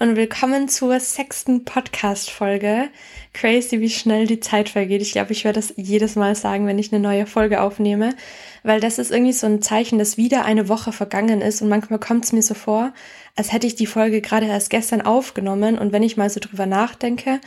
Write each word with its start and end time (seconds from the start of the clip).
und 0.00 0.16
willkommen 0.16 0.66
zur 0.66 0.98
sechsten 0.98 1.66
Podcast-Folge. 1.66 2.88
Crazy, 3.34 3.82
wie 3.82 3.90
schnell 3.90 4.26
die 4.26 4.40
Zeit 4.40 4.70
vergeht. 4.70 5.02
Ich 5.02 5.12
glaube, 5.12 5.32
ich 5.32 5.44
werde 5.44 5.60
das 5.60 5.74
jedes 5.76 6.16
Mal 6.16 6.34
sagen, 6.34 6.66
wenn 6.66 6.78
ich 6.78 6.90
eine 6.90 7.02
neue 7.02 7.26
Folge 7.26 7.60
aufnehme, 7.60 8.14
weil 8.62 8.80
das 8.80 8.98
ist 8.98 9.10
irgendwie 9.10 9.34
so 9.34 9.46
ein 9.46 9.60
Zeichen, 9.60 9.98
dass 9.98 10.16
wieder 10.16 10.46
eine 10.46 10.70
Woche 10.70 10.92
vergangen 10.92 11.42
ist 11.42 11.60
und 11.60 11.68
manchmal 11.68 11.98
kommt 11.98 12.24
es 12.24 12.32
mir 12.32 12.42
so 12.42 12.54
vor, 12.54 12.94
als 13.36 13.52
hätte 13.52 13.66
ich 13.66 13.74
die 13.74 13.84
Folge 13.84 14.22
gerade 14.22 14.46
erst 14.46 14.70
gestern 14.70 15.02
aufgenommen 15.02 15.76
und 15.76 15.92
wenn 15.92 16.02
ich 16.02 16.16
mal 16.16 16.30
so 16.30 16.40
drüber 16.40 16.64
nachdenke 16.64 17.38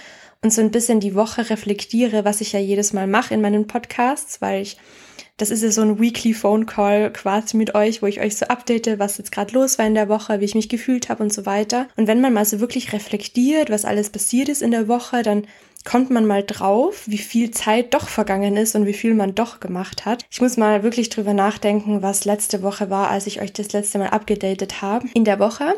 und 0.43 0.53
so 0.53 0.61
ein 0.61 0.69
bisschen 0.69 0.99
die 0.99 1.15
Woche 1.15 1.49
reflektiere, 1.49 2.23
was 2.23 2.39
ich 2.39 2.51
ja 2.51 2.59
jedes 2.59 2.93
Mal 2.93 3.07
mache 3.07 3.33
in 3.33 3.41
meinen 3.41 3.65
Podcasts, 3.65 4.41
weil 4.41 4.61
ich 4.61 4.77
das 5.37 5.49
ist 5.49 5.63
ja 5.63 5.71
so 5.71 5.81
ein 5.81 5.99
Weekly 5.99 6.33
Phone 6.33 6.65
Call 6.65 7.11
quasi 7.11 7.57
mit 7.57 7.73
euch, 7.75 8.01
wo 8.01 8.05
ich 8.05 8.21
euch 8.21 8.35
so 8.35 8.45
update, 8.45 8.99
was 8.99 9.17
jetzt 9.17 9.31
gerade 9.31 9.53
los 9.53 9.79
war 9.79 9.87
in 9.87 9.95
der 9.95 10.09
Woche, 10.09 10.39
wie 10.39 10.45
ich 10.45 10.55
mich 10.55 10.69
gefühlt 10.69 11.09
habe 11.09 11.23
und 11.23 11.33
so 11.33 11.45
weiter. 11.45 11.87
Und 11.95 12.07
wenn 12.07 12.21
man 12.21 12.33
mal 12.33 12.45
so 12.45 12.59
wirklich 12.59 12.93
reflektiert, 12.93 13.69
was 13.69 13.85
alles 13.85 14.09
passiert 14.09 14.49
ist 14.49 14.61
in 14.61 14.71
der 14.71 14.87
Woche, 14.87 15.23
dann 15.23 15.47
kommt 15.85 16.11
man 16.11 16.25
mal 16.25 16.43
drauf, 16.43 17.03
wie 17.07 17.17
viel 17.17 17.51
Zeit 17.51 17.93
doch 17.93 18.07
vergangen 18.07 18.55
ist 18.57 18.75
und 18.75 18.85
wie 18.85 18.93
viel 18.93 19.13
man 19.13 19.35
doch 19.35 19.59
gemacht 19.59 20.05
hat. 20.05 20.25
Ich 20.31 20.39
muss 20.39 20.55
mal 20.55 20.83
wirklich 20.83 21.09
drüber 21.09 21.33
nachdenken, 21.33 22.01
was 22.01 22.25
letzte 22.25 22.61
Woche 22.61 22.89
war, 22.89 23.09
als 23.09 23.27
ich 23.27 23.41
euch 23.41 23.51
das 23.51 23.73
letzte 23.73 23.97
Mal 23.97 24.09
abgedatet 24.09 24.81
habe. 24.81 25.07
In 25.13 25.25
der 25.25 25.39
Woche 25.39 25.75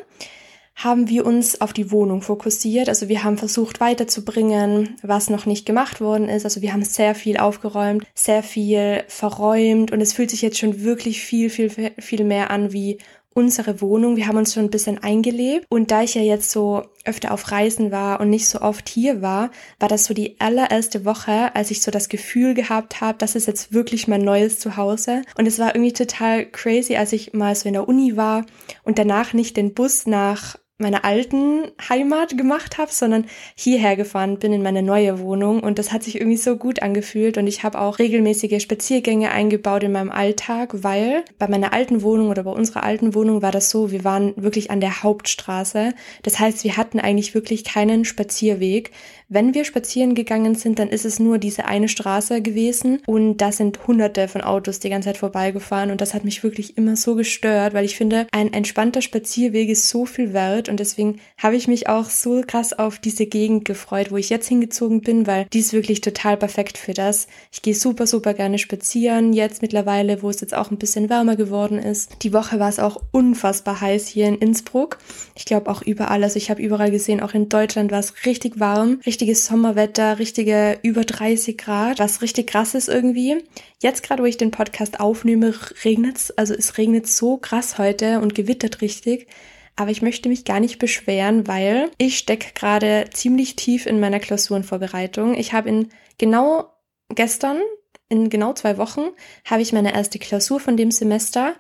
haben 0.76 1.08
wir 1.08 1.26
uns 1.26 1.62
auf 1.62 1.74
die 1.74 1.90
Wohnung 1.92 2.22
fokussiert. 2.22 2.90
Also 2.90 3.08
wir 3.08 3.24
haben 3.24 3.38
versucht 3.38 3.80
weiterzubringen, 3.80 4.98
was 5.02 5.30
noch 5.30 5.46
nicht 5.46 5.66
gemacht 5.66 6.02
worden 6.02 6.28
ist. 6.28 6.44
Also 6.44 6.62
wir 6.62 6.74
haben 6.74 6.84
sehr 6.84 7.16
viel 7.16 7.38
aufgeräumt, 7.38 8.06
sehr 8.14 8.44
viel 8.44 9.04
verräumt 9.08 9.92
und 9.92 10.02
es 10.02 10.14
fühlt 10.14 10.30
sich 10.30 10.42
jetzt 10.42 10.60
schon 10.60 10.84
wirklich 10.84 11.22
viel, 11.22 11.50
viel, 11.50 11.70
viel 11.98 12.24
mehr 12.26 12.52
an 12.52 12.74
wie 12.74 12.98
unsere 13.36 13.82
Wohnung. 13.82 14.16
Wir 14.16 14.28
haben 14.28 14.38
uns 14.38 14.54
schon 14.54 14.64
ein 14.64 14.70
bisschen 14.70 14.98
eingelebt 15.04 15.66
und 15.70 15.92
da 15.92 16.04
ich 16.04 16.16
ja 16.16 16.22
jetzt 16.22 16.52
so 16.52 16.84
öfter 17.04 17.32
auf 17.32 17.52
Reisen 17.52 17.92
war 17.92 18.22
und 18.22 18.30
nicht 18.30 18.48
so 18.48 18.62
oft 18.62 18.88
hier 18.88 19.22
war, 19.22 19.52
war 19.78 19.90
das 19.90 20.06
so 20.06 20.14
die 20.14 20.40
allererste 20.40 21.04
Woche, 21.04 21.54
als 21.54 21.70
ich 21.70 21.82
so 21.82 21.92
das 21.92 22.08
Gefühl 22.08 22.54
gehabt 22.54 23.02
habe, 23.02 23.18
das 23.18 23.36
ist 23.36 23.48
jetzt 23.48 23.74
wirklich 23.74 24.08
mein 24.08 24.22
neues 24.22 24.60
Zuhause. 24.60 25.22
Und 25.38 25.48
es 25.48 25.60
war 25.60 25.76
irgendwie 25.76 25.94
total 25.94 26.46
crazy, 26.46 26.96
als 26.96 27.12
ich 27.12 27.34
mal 27.34 27.56
so 27.56 27.68
in 27.68 27.74
der 27.74 27.88
Uni 27.88 28.16
war 28.16 28.46
und 28.84 29.00
danach 29.00 29.34
nicht 29.34 29.58
den 29.58 29.74
Bus 29.74 30.06
nach 30.08 30.56
meiner 30.78 31.06
alten 31.06 31.72
Heimat 31.88 32.38
gemacht 32.38 32.78
habe, 32.78 32.92
sondern 32.92 33.28
hierher 33.56 33.96
gefahren 33.96 34.40
bin 34.40 34.52
in 34.52 34.62
meine 34.62 34.84
neue 34.84 35.20
Wohnung. 35.20 35.62
Und 35.62 35.80
das 35.80 35.94
hat 35.94 36.04
sich 36.04 36.16
irgendwie 36.16 36.38
so 36.38 36.58
gut 36.58 36.82
angefühlt. 36.82 37.38
Und 37.38 37.48
ich 37.48 37.64
habe 37.64 37.80
auch 37.80 37.98
regelmäßige 37.98 38.62
Spaziergänge 38.62 39.32
eingebaut 39.32 39.84
in 39.84 39.94
meinem 39.94 40.12
Alltag, 40.12 40.84
weil 40.84 41.24
bei 41.40 41.48
meiner 41.48 41.72
alten 41.72 42.02
Wohnung 42.02 42.30
oder 42.30 42.44
bei 42.44 42.52
unserer 42.52 42.84
alten 42.84 43.16
Wohnung 43.16 43.42
war 43.42 43.54
das 43.54 43.70
so, 43.70 43.92
wir 43.92 44.04
waren 44.04 44.34
wirklich 44.36 44.70
an 44.70 44.82
der 44.82 45.02
Hauptstraße. 45.02 45.94
Das 46.24 46.40
heißt, 46.40 46.66
wir 46.66 46.76
hatten 46.76 47.00
eigentlich 47.00 47.34
wirklich 47.34 47.64
keinen 47.64 48.04
Spazierweg. 48.04 48.92
Wenn 49.30 49.54
wir 49.54 49.64
spazieren 49.64 50.14
gegangen 50.14 50.56
sind, 50.56 50.78
dann 50.78 50.90
ist 50.90 51.06
es 51.06 51.20
nur 51.20 51.38
diese 51.38 51.66
eine 51.66 51.88
Straße 51.88 52.42
gewesen. 52.42 53.02
Und 53.08 53.38
da 53.38 53.54
sind 53.54 53.88
hunderte 53.88 54.28
von 54.28 54.42
Autos 54.42 54.80
die 54.80 54.90
ganze 54.90 55.08
Zeit 55.08 55.18
vorbeigefahren. 55.18 55.90
Und 55.90 56.02
das 56.02 56.14
hat 56.14 56.26
mich 56.26 56.44
wirklich 56.44 56.78
immer 56.78 56.98
so 56.98 57.16
gestört, 57.16 57.74
weil 57.74 57.86
ich 57.86 57.96
finde, 57.96 58.28
ein 58.34 58.52
entspannter 58.52 59.02
Spazierweg 59.02 59.70
ist 59.70 59.88
so 59.88 60.06
viel 60.06 60.34
wert 60.34 60.65
und 60.70 60.80
deswegen 60.80 61.20
habe 61.38 61.56
ich 61.56 61.68
mich 61.68 61.90
auch 61.90 62.10
so 62.10 62.42
krass 62.46 62.72
auf 62.72 63.00
diese 63.00 63.26
Gegend 63.26 63.66
gefreut, 63.66 64.12
wo 64.12 64.18
ich 64.18 64.30
jetzt 64.30 64.48
hingezogen 64.48 65.02
bin, 65.02 65.28
weil 65.28 65.48
die 65.52 65.60
ist 65.60 65.74
wirklich 65.74 66.02
total 66.02 66.38
perfekt 66.38 66.78
für 66.78 66.94
das. 66.94 67.28
Ich 67.52 67.62
gehe 67.62 67.76
super, 67.76 68.08
super 68.08 68.34
gerne 68.34 68.58
spazieren, 68.58 69.34
jetzt 69.34 69.62
mittlerweile, 69.62 70.22
wo 70.22 70.30
es 70.30 70.40
jetzt 70.40 70.56
auch 70.56 70.72
ein 70.72 70.78
bisschen 70.78 71.10
wärmer 71.10 71.36
geworden 71.36 71.78
ist. 71.78 72.24
Die 72.24 72.32
Woche 72.32 72.60
war 72.60 72.70
es 72.70 72.80
auch 72.80 73.02
unfassbar 73.12 73.82
heiß 73.82 74.08
hier 74.08 74.28
in 74.28 74.38
Innsbruck. 74.38 74.98
Ich 75.36 75.46
glaube 75.46 75.70
auch 75.70 75.82
überall, 75.82 76.24
also 76.24 76.38
ich 76.38 76.50
habe 76.50 76.62
überall 76.62 76.92
gesehen, 76.92 77.22
auch 77.22 77.34
in 77.34 77.50
Deutschland 77.50 77.92
war 77.92 78.00
es 78.00 78.14
richtig 78.26 78.60
warm, 78.60 79.02
richtig 79.06 79.26
richtiges 79.26 79.46
Sommerwetter, 79.48 80.20
richtige 80.20 80.78
über 80.84 81.04
30 81.04 81.58
Grad, 81.58 81.98
was 81.98 82.22
richtig 82.22 82.46
krass 82.46 82.76
ist 82.76 82.88
irgendwie. 82.88 83.44
Jetzt 83.82 84.04
gerade, 84.04 84.22
wo 84.22 84.28
ich 84.28 84.38
den 84.38 84.52
Podcast 84.52 85.00
aufnehme, 85.00 85.52
regnet's, 85.84 86.30
also 86.32 86.54
es 86.54 86.78
regnet 86.78 87.08
so 87.08 87.38
krass 87.38 87.80
heute 87.80 88.20
und 88.20 88.36
gewittert 88.36 88.82
richtig. 88.82 89.28
Aber 89.76 89.92
ich 89.92 90.02
möchte 90.02 90.30
mich 90.30 90.46
gar 90.46 90.60
nicht 90.60 90.80
beschweren, 90.80 91.48
weil 91.48 91.92
ich 91.98 92.18
stecke 92.18 92.54
gerade 92.54 93.10
ziemlich 93.12 93.56
tief 93.56 93.86
in 93.86 94.00
meiner 94.00 94.20
Klausurenvorbereitung. 94.20 95.36
Ich 95.36 95.54
habe 95.54 95.70
in 95.70 95.90
genau 96.18 96.72
gestern, 97.10 97.60
in 98.08 98.30
genau 98.30 98.54
zwei 98.54 98.78
Wochen, 98.78 99.02
habe 99.44 99.62
ich 99.62 99.74
meine 99.74 99.94
erste 99.94 100.20
Klausur 100.20 100.60
von 100.60 100.78
dem 100.78 100.92
Semester 100.92 101.56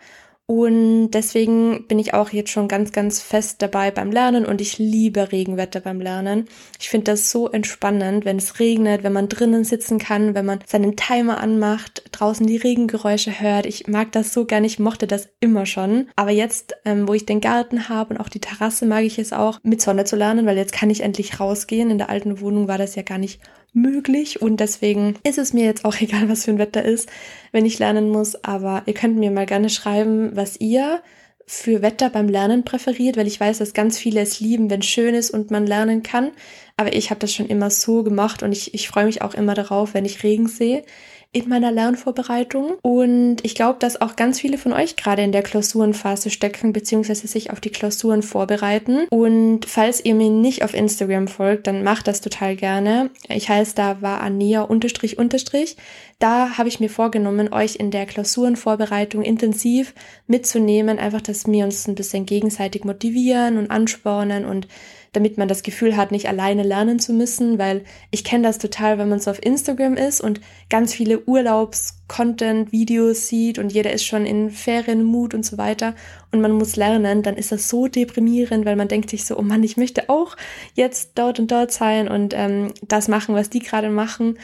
und 0.47 1.09
deswegen 1.09 1.88
bin 1.88 1.97
ich 1.97 2.13
auch 2.13 2.29
jetzt 2.29 2.51
schon 2.51 2.67
ganz, 2.67 2.91
ganz 2.91 3.19
fest 3.19 3.63
dabei 3.63 3.89
beim 3.89 4.11
Lernen 4.11 4.45
und 4.45 4.61
ich 4.61 4.78
liebe 4.78 5.31
Regenwetter 5.31 5.79
beim 5.79 6.00
Lernen. 6.00 6.45
Ich 6.79 6.89
finde 6.89 7.11
das 7.11 7.31
so 7.31 7.50
entspannend, 7.50 8.25
wenn 8.25 8.38
es 8.38 8.59
regnet, 8.59 9.03
wenn 9.03 9.13
man 9.13 9.28
drinnen 9.28 9.63
sitzen 9.63 9.97
kann, 9.97 10.35
wenn 10.35 10.45
man 10.45 10.59
seinen 10.67 10.95
Timer 10.95 11.39
anmacht, 11.39 12.03
draußen 12.11 12.45
die 12.45 12.57
Regengeräusche 12.57 13.39
hört. 13.39 13.66
Ich 13.66 13.88
mag 13.88 14.11
das 14.11 14.33
so 14.33 14.45
gerne, 14.45 14.67
ich 14.67 14.78
mochte 14.78 15.07
das 15.07 15.29
immer 15.39 15.66
schon. 15.66 16.09
Aber 16.16 16.29
jetzt, 16.29 16.75
ähm, 16.85 17.07
wo 17.07 17.16
ich 17.16 17.25
den 17.25 17.41
Garten 17.41 17.89
habe 17.89 18.13
und 18.13 18.19
auch 18.19 18.29
die 18.29 18.39
Terrasse, 18.39 18.85
mag 18.85 19.03
ich 19.03 19.17
es 19.17 19.33
auch, 19.33 19.59
mit 19.63 19.81
Sonne 19.81 20.06
zu 20.06 20.16
lernen, 20.16 20.45
weil 20.45 20.57
jetzt 20.57 20.73
kann 20.73 20.91
ich 20.91 21.01
endlich 21.01 21.39
rausgehen. 21.39 21.89
In 21.89 21.97
der 21.97 22.12
alten 22.12 22.39
Wohnung 22.39 22.67
war 22.67 22.77
das 22.77 22.94
ja 22.94 23.01
gar 23.01 23.17
nicht 23.17 23.41
möglich 23.75 24.41
und 24.41 24.59
deswegen 24.59 25.16
ist 25.24 25.38
es 25.38 25.53
mir 25.53 25.66
jetzt 25.66 25.86
auch 25.86 25.96
egal, 26.02 26.30
was 26.30 26.46
für 26.46 26.52
ein 26.52 26.58
Wetter 26.58 26.84
ist, 26.84 27.09
wenn 27.52 27.66
ich 27.66 27.80
lernen 27.80 28.09
muss. 28.09 28.44
Aber 28.44 28.84
ihr 28.86 28.94
könnt 28.94 29.18
mir 29.18 29.31
mal 29.31 29.46
gerne 29.46 29.69
schreiben, 29.69 30.36
was 30.36 30.59
ihr 30.59 31.02
für 31.47 31.84
Wetter 31.84 32.09
beim 32.09 32.28
Lernen 32.28 32.66
präferiert, 32.66 33.18
weil 33.18 33.28
ich 33.28 33.40
weiß, 33.40 33.59
dass 33.59 33.74
ganz 33.74 34.00
viele 34.00 34.22
es 34.22 34.40
lieben, 34.40 34.72
wenn 34.72 34.81
schön 34.81 35.13
ist 35.13 35.30
und 35.30 35.52
man 35.52 35.68
lernen 35.68 36.02
kann. 36.02 36.31
Aber 36.75 36.94
ich 36.94 37.12
habe 37.12 37.19
das 37.19 37.34
schon 37.34 37.46
immer 37.47 37.69
so 37.69 38.03
gemacht 38.03 38.41
und 38.41 38.52
ich, 38.52 38.74
ich 38.74 38.88
freue 38.88 39.06
mich 39.06 39.22
auch 39.22 39.36
immer 39.36 39.53
darauf, 39.53 39.94
wenn 39.94 40.06
ich 40.06 40.24
Regen 40.24 40.47
sehe 40.47 40.84
in 41.31 41.50
meiner 41.50 41.72
Lernvorbereitung. 41.72 42.75
Und 42.81 43.38
ich 43.44 43.56
glaube, 43.56 43.80
dass 43.80 44.00
auch 44.02 44.16
ganz 44.16 44.40
viele 44.40 44.58
von 44.58 44.74
euch 44.74 44.96
gerade 44.96 45.22
in 45.22 45.31
der 45.31 45.44
Klausurenphase 45.44 46.30
stecken, 46.30 46.74
beziehungsweise 46.74 47.28
sich 47.28 47.52
auf 47.52 47.59
die 47.59 47.72
Klausuren 47.72 48.24
vorbereiten. 48.24 49.08
Und 49.09 49.66
falls 49.66 50.03
ihr 50.03 50.16
mir 50.16 50.30
nicht 50.30 50.63
auf 50.63 50.74
Instagram 50.74 51.28
folgt, 51.28 51.68
dann 51.68 51.84
macht 51.84 52.08
das 52.08 52.22
total 52.22 52.56
gerne. 52.56 53.09
Ich 53.30 53.50
heiße 53.50 53.75
da 53.75 54.02
war 54.02 54.22
Ania 54.22 54.62
unterstrich 54.62 55.18
unterstrich. 55.18 55.78
Da 56.19 56.58
habe 56.58 56.69
ich 56.69 56.80
mir 56.80 56.90
vorgenommen, 56.90 57.52
euch 57.52 57.75
in 57.75 57.92
der 57.92 58.06
Klausurenvorbereitung 58.06 59.22
intensiv 59.22 59.94
mitzunehmen, 60.28 60.97
einfach, 60.97 61.22
dass 61.22 61.46
wir 61.46 61.66
uns 61.66 61.88
ein 61.88 61.96
bisschen 61.96 62.25
gegenseitig 62.25 62.86
motivieren 62.86 63.57
und 63.57 63.69
anspornen 63.69 64.46
und 64.46 64.68
damit 65.16 65.38
man 65.38 65.48
das 65.48 65.64
Gefühl 65.64 65.96
hat, 65.96 66.12
nicht 66.12 66.28
alleine 66.28 66.64
lernen 66.64 67.00
zu 67.00 67.14
müssen, 67.14 67.58
weil 67.58 67.84
ich 68.12 68.24
kenne 68.24 68.44
das 68.44 68.58
total, 68.58 68.98
wenn 68.98 69.09
man 69.09 69.20
so 69.20 69.31
auf 69.31 69.44
Instagram 69.44 69.96
ist 69.96 70.22
und 70.22 70.42
ganz 70.70 70.94
viele 70.94 71.26
Urlaubs-Content-Videos 71.26 73.28
sieht 73.28 73.58
und 73.58 73.72
jeder 73.72 73.94
ist 73.94 74.06
schon 74.06 74.25
in 74.25 74.52
Ferienmut 74.52 75.34
und 75.34 75.46
so 75.46 75.58
weiter 75.58 75.96
und 76.31 76.42
man 76.42 76.52
muss 76.52 76.75
lernen, 76.75 77.24
dann 77.24 77.38
ist 77.38 77.52
das 77.52 77.70
so 77.70 77.88
deprimierend, 77.88 78.66
weil 78.66 78.75
man 78.75 78.88
denkt 78.88 79.09
sich 79.09 79.25
so, 79.25 79.38
oh 79.38 79.42
Mann, 79.42 79.64
ich 79.64 79.78
möchte 79.78 80.09
auch 80.09 80.36
jetzt 80.74 81.12
dort 81.16 81.40
und 81.40 81.52
dort 81.52 81.72
sein 81.72 82.08
und 82.08 82.34
ähm, 82.36 82.74
das 82.88 83.08
machen, 83.08 83.36
was 83.36 83.50
die 83.50 83.59
gerade 83.59 83.90
machen. 83.90 84.38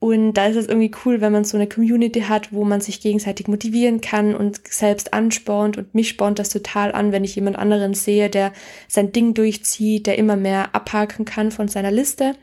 Und 0.00 0.32
da 0.32 0.46
ist 0.46 0.56
es 0.56 0.66
irgendwie 0.66 0.90
cool, 1.04 1.20
wenn 1.20 1.30
man 1.30 1.44
so 1.44 1.58
eine 1.58 1.68
Community 1.68 2.22
hat, 2.22 2.54
wo 2.54 2.64
man 2.64 2.80
sich 2.80 3.02
gegenseitig 3.02 3.48
motivieren 3.48 4.00
kann 4.00 4.34
und 4.34 4.66
selbst 4.66 5.12
anspornt. 5.12 5.76
Und 5.76 5.94
mich 5.94 6.08
spornt 6.08 6.38
das 6.38 6.48
total 6.48 6.92
an, 6.92 7.12
wenn 7.12 7.22
ich 7.22 7.36
jemand 7.36 7.58
anderen 7.58 7.92
sehe, 7.92 8.30
der 8.30 8.54
sein 8.88 9.12
Ding 9.12 9.34
durchzieht, 9.34 10.06
der 10.06 10.16
immer 10.16 10.36
mehr 10.36 10.74
abhaken 10.74 11.26
kann 11.26 11.50
von 11.50 11.68
seiner 11.68 11.90
Liste. 11.90 12.34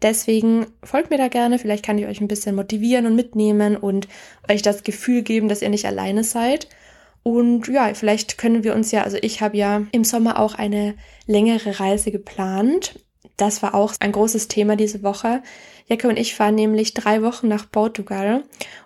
Deswegen 0.00 0.66
folgt 0.82 1.10
mir 1.10 1.18
da 1.18 1.28
gerne. 1.28 1.58
Vielleicht 1.58 1.84
kann 1.84 1.98
ich 1.98 2.06
euch 2.06 2.22
ein 2.22 2.28
bisschen 2.28 2.56
motivieren 2.56 3.04
und 3.04 3.14
mitnehmen 3.14 3.76
und 3.76 4.08
euch 4.50 4.62
das 4.62 4.82
Gefühl 4.82 5.20
geben, 5.20 5.48
dass 5.48 5.60
ihr 5.60 5.68
nicht 5.68 5.84
alleine 5.84 6.24
seid. 6.24 6.66
Und 7.22 7.68
ja, 7.68 7.92
vielleicht 7.92 8.38
können 8.38 8.64
wir 8.64 8.74
uns 8.74 8.90
ja, 8.90 9.02
also 9.02 9.18
ich 9.20 9.42
habe 9.42 9.58
ja 9.58 9.82
im 9.92 10.04
Sommer 10.04 10.40
auch 10.40 10.54
eine 10.54 10.94
längere 11.26 11.78
Reise 11.78 12.10
geplant. 12.10 12.98
Das 13.36 13.62
war 13.62 13.74
auch 13.74 13.92
ein 14.00 14.12
großes 14.12 14.48
Thema 14.48 14.76
diese 14.76 15.02
Woche. 15.02 15.42
Jakob 15.92 16.10
und 16.10 16.18
ich 16.18 16.34
fahren 16.34 16.54
nämlich 16.54 16.94
drei 16.94 17.22
Wochen 17.22 17.48
nach 17.48 17.70
Portugal 17.70 18.44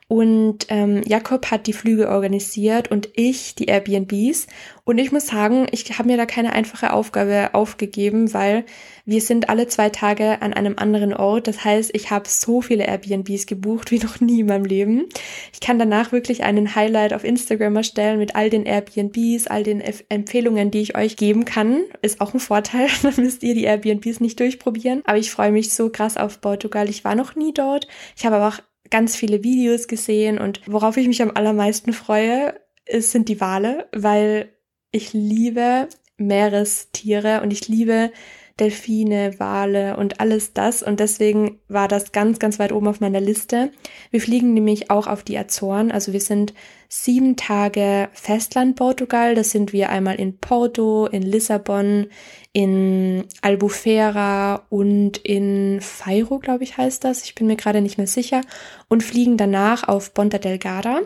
und 0.09 0.67
ähm, 0.69 1.03
Jakob 1.05 1.51
hat 1.51 1.67
die 1.67 1.73
Flüge 1.73 2.09
organisiert 2.09 2.93
und 2.93 3.09
ich 3.15 3.57
die 3.57 3.67
Airbnbs. 3.67 4.47
Und 4.85 4.99
ich 4.99 5.11
muss 5.11 5.27
sagen, 5.27 5.67
ich 5.73 5.99
habe 5.99 6.09
mir 6.09 6.17
da 6.17 6.27
keine 6.27 6.53
einfache 6.53 6.93
Aufgabe 6.93 7.51
aufgegeben, 7.55 8.33
weil 8.33 8.65
wir 9.05 9.21
sind 9.21 9.49
alle 9.49 9.67
zwei 9.67 9.91
Tage 9.91 10.43
an 10.43 10.53
einem 10.53 10.75
anderen 10.79 11.13
Ort. 11.13 11.49
Das 11.49 11.65
heißt, 11.65 11.91
ich 11.93 12.13
habe 12.13 12.29
so 12.29 12.61
viele 12.61 12.87
Airbnbs 12.87 13.47
gebucht 13.47 13.91
wie 13.91 13.99
noch 14.05 14.21
nie 14.21 14.41
in 14.41 14.47
meinem 14.47 14.65
Leben. 14.65 15.07
Ich 15.53 15.59
kann 15.59 15.81
danach 15.81 16.13
wirklich 16.13 16.45
einen 16.45 16.77
Highlight 16.77 17.13
auf 17.13 17.25
Instagram 17.25 17.75
erstellen 17.75 18.21
mit 18.21 18.37
all 18.37 18.49
den 18.49 18.65
Airbnbs, 18.65 19.49
all 19.49 19.65
den 19.65 19.81
Empfehlungen, 20.09 20.71
die 20.71 20.83
ich 20.83 20.97
euch 20.97 21.17
geben 21.17 21.45
kann. 21.45 21.81
Ist 22.01 22.21
auch 22.21 22.33
ein 22.33 22.39
Vorteil, 22.39 22.87
dann 23.03 23.15
müsst 23.17 23.43
ihr 23.43 23.55
die 23.55 23.65
Airbnbs 23.65 24.21
nicht 24.21 24.39
durchprobieren. 24.39 25.03
Aber 25.05 25.19
ich 25.19 25.33
freue 25.33 25.51
mich 25.51 25.75
so 25.75 25.91
krass 25.91 26.17
auf 26.17 26.41
Portugal. 26.41 26.89
Ich 26.89 26.96
war 27.05 27.15
noch 27.15 27.35
nie 27.35 27.53
dort. 27.53 27.89
Ich 28.17 28.27
habe 28.27 28.37
aber 28.37 28.49
auch 28.49 28.61
ganz 28.91 29.17
viele 29.17 29.43
Videos 29.43 29.89
gesehen 29.89 30.39
und 30.39 30.61
worauf 30.67 30.97
ich 30.97 31.09
mich 31.09 31.23
am 31.23 31.33
allermeisten 31.35 31.93
freue, 31.93 32.55
ist, 32.87 33.11
sind 33.11 33.29
die 33.29 33.41
Wale, 33.41 33.89
weil 33.93 34.53
ich 34.93 35.13
liebe 35.13 35.89
Meerestiere 36.17 37.43
und 37.43 37.53
ich 37.53 37.69
liebe 37.69 38.13
Delfine, 38.59 39.39
Wale 39.39 39.99
und 39.99 40.21
alles 40.21 40.55
das. 40.55 40.83
Und 40.83 40.99
deswegen 40.99 41.59
war 41.69 41.89
das 41.89 42.13
ganz, 42.13 42.39
ganz 42.39 42.59
weit 42.59 42.73
oben 42.73 42.89
auf 42.89 43.01
meiner 43.01 43.21
Liste. 43.21 43.71
Wir 44.11 44.21
fliegen 44.21 44.55
nämlich 44.55 44.91
auch 44.91 45.07
auf 45.07 45.23
die 45.23 45.37
Azoren. 45.37 45.91
Also 45.91 46.15
wir 46.15 46.21
sind 46.21 46.55
sieben 46.89 47.37
Tage 47.37 48.09
Festland 48.15 48.77
Portugal. 48.77 49.35
Das 49.35 49.51
sind 49.51 49.75
wir 49.75 49.91
einmal 49.91 50.15
in 50.15 50.39
Porto, 50.39 51.07
in 51.07 51.21
Lissabon, 51.21 52.07
in 52.53 53.25
Albufeira 53.43 54.65
und 54.71 55.19
in 55.19 55.81
Feiro, 55.83 56.39
glaube 56.39 56.65
ich, 56.65 56.79
heißt 56.79 57.05
das. 57.05 57.25
Ich 57.25 57.35
bin 57.35 57.47
mir 57.47 57.57
gerade 57.57 57.83
nicht 57.83 57.99
mehr 57.99 58.07
sicher. 58.07 58.41
Und 58.89 59.03
fliegen 59.03 59.37
danach 59.37 59.87
auf 59.87 60.15
Ponta 60.15 60.39
Delgada. 60.39 61.01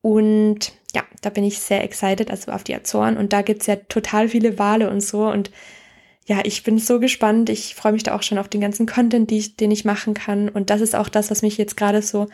Und 0.00 0.72
ja, 0.94 1.02
da 1.20 1.28
bin 1.28 1.44
ich 1.44 1.58
sehr 1.58 1.84
excited, 1.84 2.30
also 2.30 2.50
auf 2.50 2.64
die 2.64 2.74
Azoren. 2.74 3.18
Und 3.18 3.34
da 3.34 3.42
gibt's 3.42 3.66
ja 3.66 3.76
total 3.76 4.30
viele 4.30 4.58
Wale 4.58 4.88
und 4.88 5.02
so. 5.02 5.26
Und 5.28 5.50
ja, 6.28 6.40
ich 6.44 6.62
bin 6.62 6.78
so 6.78 7.00
gespannt. 7.00 7.48
Ich 7.48 7.74
freue 7.74 7.92
mich 7.92 8.02
da 8.02 8.14
auch 8.14 8.22
schon 8.22 8.36
auf 8.36 8.48
den 8.48 8.60
ganzen 8.60 8.84
Content, 8.84 9.32
ich, 9.32 9.56
den 9.56 9.70
ich 9.70 9.86
machen 9.86 10.12
kann. 10.12 10.50
Und 10.50 10.68
das 10.68 10.82
ist 10.82 10.94
auch 10.94 11.08
das, 11.08 11.30
was 11.30 11.40
mich 11.40 11.56
jetzt 11.56 11.78
gerade 11.78 12.02
so 12.02 12.26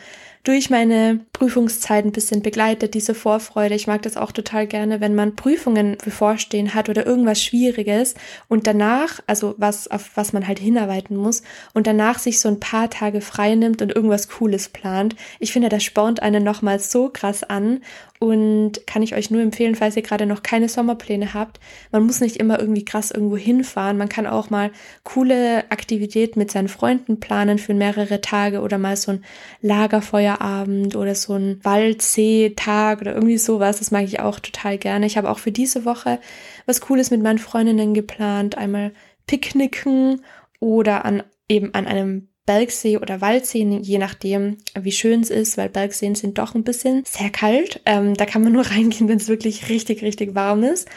durch 0.45 0.69
meine 0.69 1.21
Prüfungszeit 1.33 2.05
ein 2.05 2.11
bisschen 2.11 2.41
begleitet, 2.41 2.93
diese 2.93 3.15
Vorfreude. 3.15 3.73
Ich 3.73 3.87
mag 3.87 4.03
das 4.03 4.15
auch 4.15 4.31
total 4.31 4.67
gerne, 4.67 5.01
wenn 5.01 5.15
man 5.15 5.35
Prüfungen 5.35 5.97
bevorstehen 6.03 6.75
hat 6.75 6.87
oder 6.87 7.05
irgendwas 7.05 7.41
Schwieriges 7.41 8.13
und 8.47 8.67
danach, 8.67 9.21
also 9.25 9.55
was, 9.57 9.89
auf 9.89 10.11
was 10.15 10.33
man 10.33 10.45
halt 10.47 10.59
hinarbeiten 10.59 11.17
muss 11.17 11.41
und 11.73 11.87
danach 11.87 12.19
sich 12.19 12.39
so 12.39 12.47
ein 12.47 12.59
paar 12.59 12.89
Tage 12.91 13.21
frei 13.21 13.55
nimmt 13.55 13.81
und 13.81 13.95
irgendwas 13.95 14.27
Cooles 14.27 14.69
plant. 14.69 15.15
Ich 15.39 15.51
finde, 15.51 15.69
das 15.69 15.83
spornt 15.83 16.21
einen 16.21 16.43
nochmal 16.43 16.79
so 16.79 17.09
krass 17.09 17.43
an 17.43 17.81
und 18.19 18.85
kann 18.87 19.03
ich 19.03 19.15
euch 19.15 19.31
nur 19.31 19.41
empfehlen, 19.41 19.75
falls 19.75 19.95
ihr 19.95 20.01
gerade 20.03 20.25
noch 20.25 20.43
keine 20.43 20.69
Sommerpläne 20.69 21.33
habt. 21.33 21.59
Man 21.91 22.05
muss 22.05 22.21
nicht 22.21 22.37
immer 22.37 22.59
irgendwie 22.59 22.85
krass 22.85 23.11
irgendwo 23.11 23.35
hinfahren. 23.35 23.84
Man 23.93 24.09
kann 24.09 24.27
auch 24.27 24.49
mal 24.49 24.71
coole 25.03 25.69
Aktivitäten 25.69 26.39
mit 26.39 26.51
seinen 26.51 26.67
Freunden 26.67 27.19
planen 27.19 27.57
für 27.57 27.73
mehrere 27.73 28.21
Tage 28.21 28.61
oder 28.61 28.77
mal 28.77 28.97
so 28.97 29.13
ein 29.13 29.23
Lagerfeuer 29.61 30.25
Feierabend 30.25 30.95
oder 30.95 31.15
so 31.15 31.33
ein 31.33 31.59
Waldsee-Tag 31.63 33.01
oder 33.01 33.13
irgendwie 33.13 33.37
sowas. 33.37 33.79
Das 33.79 33.91
mag 33.91 34.03
ich 34.03 34.19
auch 34.19 34.39
total 34.39 34.77
gerne. 34.77 35.05
Ich 35.05 35.17
habe 35.17 35.29
auch 35.29 35.39
für 35.39 35.51
diese 35.51 35.85
Woche 35.85 36.19
was 36.65 36.81
Cooles 36.81 37.11
mit 37.11 37.21
meinen 37.21 37.39
Freundinnen 37.39 37.93
geplant. 37.93 38.57
Einmal 38.57 38.91
Picknicken 39.27 40.21
oder 40.59 41.05
an 41.05 41.23
eben 41.47 41.73
an 41.73 41.85
einem 41.85 42.27
Bergsee 42.45 42.97
oder 42.97 43.21
Waldsee, 43.21 43.63
je 43.81 43.97
nachdem, 43.97 44.57
wie 44.79 44.91
schön 44.91 45.21
es 45.21 45.31
ist, 45.31 45.57
weil 45.57 45.69
Bergseen 45.69 46.13
sind 46.13 46.37
doch 46.37 46.53
ein 46.53 46.63
bisschen 46.63 47.03
sehr 47.05 47.31
kalt. 47.31 47.81
Ähm, 47.85 48.13
da 48.13 48.25
kann 48.25 48.43
man 48.43 48.53
nur 48.53 48.65
reingehen, 48.71 49.07
wenn 49.07 49.17
es 49.17 49.27
wirklich 49.27 49.69
richtig, 49.69 50.01
richtig 50.03 50.35
warm 50.35 50.63
ist. 50.63 50.87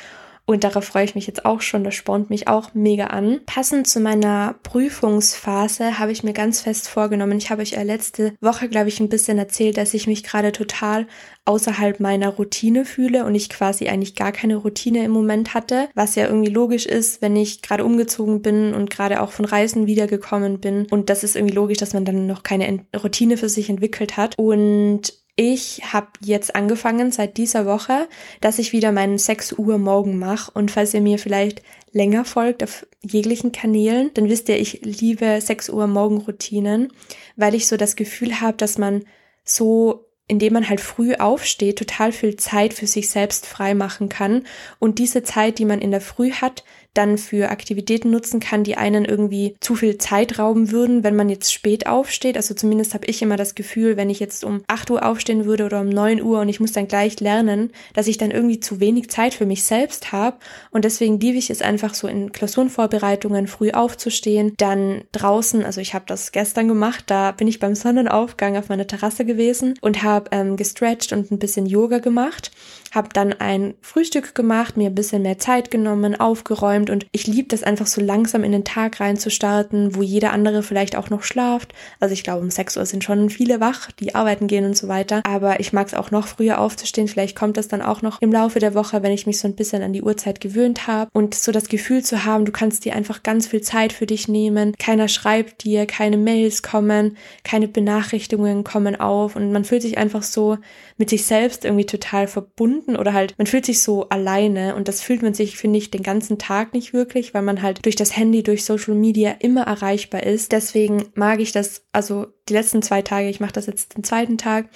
Und 0.49 0.65
darauf 0.65 0.85
freue 0.85 1.05
ich 1.05 1.15
mich 1.15 1.27
jetzt 1.27 1.45
auch 1.45 1.61
schon. 1.61 1.85
Das 1.85 1.95
spornt 1.95 2.31
mich 2.31 2.49
auch 2.49 2.73
mega 2.73 3.09
an. 3.09 3.41
Passend 3.45 3.87
zu 3.87 4.01
meiner 4.01 4.55
Prüfungsphase 4.63 5.99
habe 5.99 6.11
ich 6.11 6.23
mir 6.23 6.33
ganz 6.33 6.63
fest 6.63 6.89
vorgenommen. 6.89 7.37
Ich 7.37 7.51
habe 7.51 7.61
euch 7.61 7.73
ja 7.73 7.83
letzte 7.83 8.33
Woche, 8.41 8.71
glaube 8.71 8.89
ich, 8.89 8.99
ein 8.99 9.11
bisschen 9.11 9.37
erzählt, 9.37 9.77
dass 9.77 9.93
ich 9.93 10.07
mich 10.07 10.25
gerade 10.25 10.53
total 10.53 11.07
außerhalb 11.45 12.01
meiner 12.01 12.31
Routine 12.31 12.87
fühle 12.87 13.27
und 13.27 13.35
ich 13.35 13.51
quasi 13.51 13.89
eigentlich 13.89 14.15
gar 14.15 14.33
keine 14.33 14.57
Routine 14.57 15.05
im 15.05 15.11
Moment 15.11 15.53
hatte, 15.53 15.91
was 15.95 16.15
ja 16.15 16.27
irgendwie 16.27 16.51
logisch 16.51 16.87
ist, 16.87 17.21
wenn 17.21 17.37
ich 17.37 17.61
gerade 17.61 17.85
umgezogen 17.85 18.41
bin 18.41 18.73
und 18.73 18.89
gerade 18.89 19.21
auch 19.21 19.33
von 19.33 19.45
Reisen 19.45 19.87
wiedergekommen 19.87 20.61
bin. 20.61 20.87
Und 20.91 21.11
das 21.11 21.25
ist 21.25 21.37
irgendwie 21.37 21.57
logisch, 21.57 21.77
dass 21.77 21.93
man 21.93 22.07
dann 22.07 22.27
noch 22.27 22.43
keine 22.43 22.87
Routine 22.97 23.37
für 23.37 23.51
sich 23.51 23.69
entwickelt 23.69 24.17
hat. 24.17 24.39
Und 24.39 25.13
ich 25.41 25.83
habe 25.93 26.09
jetzt 26.21 26.57
angefangen 26.57 27.13
seit 27.13 27.37
dieser 27.37 27.65
Woche, 27.65 28.09
dass 28.41 28.59
ich 28.59 28.73
wieder 28.73 28.91
meinen 28.91 29.19
6 29.19 29.53
Uhr 29.53 29.79
Morgen 29.79 30.19
mache. 30.19 30.51
Und 30.53 30.73
falls 30.73 30.95
ihr 30.95 31.01
mir 31.01 31.17
vielleicht 31.21 31.63
länger 31.93 32.25
folgt 32.25 32.65
auf 32.65 32.85
jeglichen 33.03 33.53
Kanälen, 33.53 34.11
dann 34.15 34.29
wisst 34.29 34.49
ihr, 34.49 34.59
ich 34.59 34.81
liebe 34.83 35.41
6 35.41 35.71
Uhr 35.71 35.87
Morgenroutinen, 35.87 36.93
weil 37.37 37.55
ich 37.55 37.69
so 37.69 37.77
das 37.77 37.95
Gefühl 37.95 38.41
habe, 38.41 38.57
dass 38.57 38.79
man 38.79 39.05
so 39.45 40.07
indem 40.31 40.53
man 40.53 40.69
halt 40.69 40.83
früh 40.83 41.15
aufsteht, 41.15 41.79
total 41.79 42.13
viel 42.13 42.37
Zeit 42.37 42.75
für 42.75 42.87
sich 42.87 43.09
selbst 43.09 43.47
frei 43.47 43.75
machen 43.75 44.11
kann 44.11 44.45
und 44.79 44.99
diese 44.99 45.23
Zeit, 45.23 45.59
die 45.59 45.65
man 45.65 45.81
in 45.81 45.91
der 45.91 46.03
Früh 46.03 46.33
hat, 46.33 46.65
dann 46.95 47.19
für 47.19 47.51
Aktivitäten 47.51 48.11
nutzen 48.11 48.41
kann, 48.41 48.65
die 48.65 48.77
einen 48.77 49.05
irgendwie 49.05 49.57
zu 49.61 49.75
viel 49.75 49.99
Zeit 49.99 50.39
rauben 50.39 50.71
würden, 50.71 51.05
wenn 51.05 51.17
man 51.17 51.29
jetzt 51.29 51.53
spät 51.53 51.87
aufsteht. 51.87 52.37
Also 52.37 52.55
zumindest 52.55 52.95
habe 52.95 53.07
ich 53.07 53.23
immer 53.23 53.37
das 53.37 53.55
Gefühl, 53.55 53.97
wenn 53.97 54.11
ich 54.11 54.21
jetzt 54.21 54.45
um 54.45 54.63
8 54.67 54.91
Uhr 54.91 55.07
aufstehen 55.07 55.45
würde 55.45 55.67
oder 55.67 55.81
um 55.81 55.89
9 55.89 56.23
Uhr 56.23 56.41
und 56.41 56.49
ich 56.49 56.61
muss 56.61 56.73
dann 56.73 56.89
gleich 56.89 57.21
lernen, 57.21 57.71
dass 57.95 58.09
ich 58.09 58.19
dann 58.19 58.31
irgendwie 58.31 58.61
zu 58.61 58.81
wenig 58.81 59.11
Zeit 59.11 59.35
für 59.35 59.47
mich 59.47 59.65
selbst 59.65 60.13
habe. 60.13 60.39
Und 60.71 60.85
deswegen 60.85 61.21
liebe 61.21 61.39
ich 61.39 61.51
es 61.51 61.63
einfach 61.63 61.95
so 61.95 62.09
in 62.09 62.33
Klausurenvorbereitungen 62.33 63.47
früh 63.47 63.71
aufzustehen, 63.71 64.55
dann 64.57 65.05
draußen, 65.13 65.65
also 65.65 65.81
ich 65.81 65.95
habe 65.95 66.05
das 66.07 66.33
gestern 66.33 66.69
gemacht, 66.69 67.05
da 67.07 67.33
bin 67.33 67.49
ich 67.49 67.61
beim 67.61 67.75
Sonnenaufgang 67.75 68.57
auf 68.57 68.69
meiner 68.69 68.87
Terrasse 68.87 69.25
gewesen 69.25 69.75
und 69.81 70.03
habe 70.03 70.31
ähm, 70.33 70.57
gestretcht 70.57 71.13
und 71.13 71.31
ein 71.31 71.39
bisschen 71.39 71.67
Yoga 71.67 71.99
gemacht 71.99 72.51
habe 72.93 73.09
dann 73.13 73.33
ein 73.35 73.75
Frühstück 73.81 74.35
gemacht, 74.35 74.77
mir 74.77 74.87
ein 74.87 74.95
bisschen 74.95 75.23
mehr 75.23 75.39
Zeit 75.39 75.71
genommen, 75.71 76.19
aufgeräumt 76.19 76.78
und 76.87 77.07
ich 77.13 77.27
liebe 77.27 77.49
das 77.49 77.63
einfach 77.63 77.87
so 77.87 78.01
langsam 78.01 78.45
in 78.45 78.53
den 78.53 78.65
Tag 78.65 79.01
reinzustarten, 79.01 79.95
wo 79.95 80.03
jeder 80.03 80.33
andere 80.33 80.63
vielleicht 80.63 80.97
auch 80.97 81.11
noch 81.11 81.23
schlaft. 81.23 81.75
Also 82.01 82.13
ich 82.13 82.23
glaube, 82.23 82.43
um 82.43 82.51
6 82.51 82.77
Uhr 82.77 82.87
sind 82.87 83.05
schon 83.05 83.31
viele 83.31 83.61
wach, 83.61 83.91
die 83.93 84.15
arbeiten 84.15 84.47
gehen 84.47 84.65
und 84.65 84.77
so 84.77 84.89
weiter. 84.89 85.23
Aber 85.25 85.61
ich 85.61 85.73
mag 85.73 85.89
es 85.89 85.95
auch 85.95 86.11
noch 86.11 86.27
früher 86.27 86.61
aufzustehen. 86.61 87.09
Vielleicht 87.09 87.37
kommt 87.37 87.57
das 87.57 87.69
dann 87.69 87.83
auch 87.83 88.03
noch 88.03 88.23
im 88.23 88.33
Laufe 88.33 88.61
der 88.61 88.75
Woche, 88.75 89.03
wenn 89.03 89.13
ich 89.13 89.27
mich 89.27 89.39
so 89.39 89.49
ein 89.49 89.57
bisschen 89.57 89.83
an 89.83 89.93
die 89.93 90.03
Uhrzeit 90.03 90.41
gewöhnt 90.41 90.87
habe 90.87 91.11
und 91.13 91.35
so 91.35 91.53
das 91.53 91.69
Gefühl 91.69 92.03
zu 92.03 92.25
haben, 92.25 92.45
du 92.45 92.53
kannst 92.53 92.85
dir 92.85 92.95
einfach 92.95 93.23
ganz 93.23 93.47
viel 93.49 93.61
Zeit 93.61 93.93
für 93.93 94.07
dich 94.07 94.29
nehmen. 94.29 94.75
Keiner 94.79 95.09
schreibt 95.09 95.65
dir, 95.65 95.87
keine 95.87 96.17
Mails 96.17 96.63
kommen, 96.63 97.17
keine 97.45 97.69
Benachrichtigungen 97.69 98.65
kommen 98.65 98.99
auf 98.99 99.37
und 99.37 99.53
man 99.53 99.65
fühlt 99.65 99.83
sich 99.83 99.99
einfach 99.99 100.23
so 100.23 100.59
mit 100.97 101.11
sich 101.11 101.25
selbst 101.25 101.65
irgendwie 101.65 101.87
total 101.87 102.27
verbunden 102.27 102.97
oder 102.97 103.13
halt, 103.13 103.35
man 103.39 103.47
fühlt 103.47 103.67
sich 103.67 103.83
so 103.83 104.09
alleine 104.09 104.75
und 104.75 104.89
das 104.89 105.01
fühlt 105.01 105.23
man 105.23 105.35
sich, 105.35 105.57
finde 105.57 105.79
ich, 105.79 105.91
den 105.91 106.03
ganzen 106.03 106.39
Tag 106.39 106.68
nicht 106.73 106.93
wirklich, 106.93 107.35
weil 107.35 107.43
man 107.43 107.63
halt 107.63 107.85
durch 107.85 107.97
das 107.97 108.17
Handy, 108.17 108.43
durch 108.43 108.65
Social 108.65 108.95
Media 108.95 109.37
immer 109.41 109.63
erreichbar 109.63 110.23
ist. 110.23 110.53
Deswegen 110.53 111.07
mag 111.15 111.41
ich 111.41 111.53
das, 111.53 111.85
also 111.93 112.27
die 112.49 112.55
letzten 112.55 112.83
zwei 112.83 113.03
Tage, 113.03 113.29
ich 113.29 113.41
mache 113.41 113.53
das 113.53 113.67
jetzt 113.67 113.97
den 113.97 114.05
zweiten 114.05 114.39
Tag, 114.39 114.69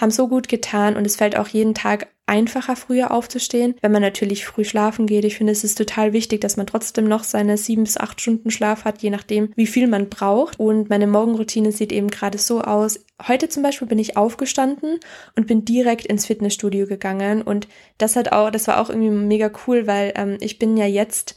haben 0.00 0.10
so 0.10 0.28
gut 0.28 0.48
getan 0.48 0.96
und 0.96 1.06
es 1.06 1.16
fällt 1.16 1.36
auch 1.36 1.48
jeden 1.48 1.74
Tag 1.74 2.08
einfacher, 2.30 2.76
früher 2.76 3.10
aufzustehen, 3.10 3.74
wenn 3.82 3.90
man 3.90 4.02
natürlich 4.02 4.46
früh 4.46 4.64
schlafen 4.64 5.06
geht. 5.06 5.24
Ich 5.24 5.36
finde, 5.36 5.52
es 5.52 5.64
ist 5.64 5.76
total 5.76 6.12
wichtig, 6.12 6.40
dass 6.40 6.56
man 6.56 6.66
trotzdem 6.66 7.08
noch 7.08 7.24
seine 7.24 7.56
sieben 7.56 7.82
bis 7.82 7.96
acht 7.96 8.20
Stunden 8.20 8.52
Schlaf 8.52 8.84
hat, 8.84 9.02
je 9.02 9.10
nachdem, 9.10 9.50
wie 9.56 9.66
viel 9.66 9.88
man 9.88 10.08
braucht. 10.08 10.60
Und 10.60 10.88
meine 10.88 11.08
Morgenroutine 11.08 11.72
sieht 11.72 11.90
eben 11.90 12.06
gerade 12.06 12.38
so 12.38 12.62
aus. 12.62 13.00
Heute 13.26 13.48
zum 13.48 13.64
Beispiel 13.64 13.88
bin 13.88 13.98
ich 13.98 14.16
aufgestanden 14.16 15.00
und 15.34 15.48
bin 15.48 15.64
direkt 15.64 16.06
ins 16.06 16.26
Fitnessstudio 16.26 16.86
gegangen. 16.86 17.42
Und 17.42 17.66
das 17.98 18.14
hat 18.14 18.30
auch, 18.30 18.52
das 18.52 18.68
war 18.68 18.80
auch 18.80 18.90
irgendwie 18.90 19.10
mega 19.10 19.50
cool, 19.66 19.88
weil 19.88 20.12
ähm, 20.14 20.38
ich 20.40 20.60
bin 20.60 20.76
ja 20.76 20.86
jetzt 20.86 21.34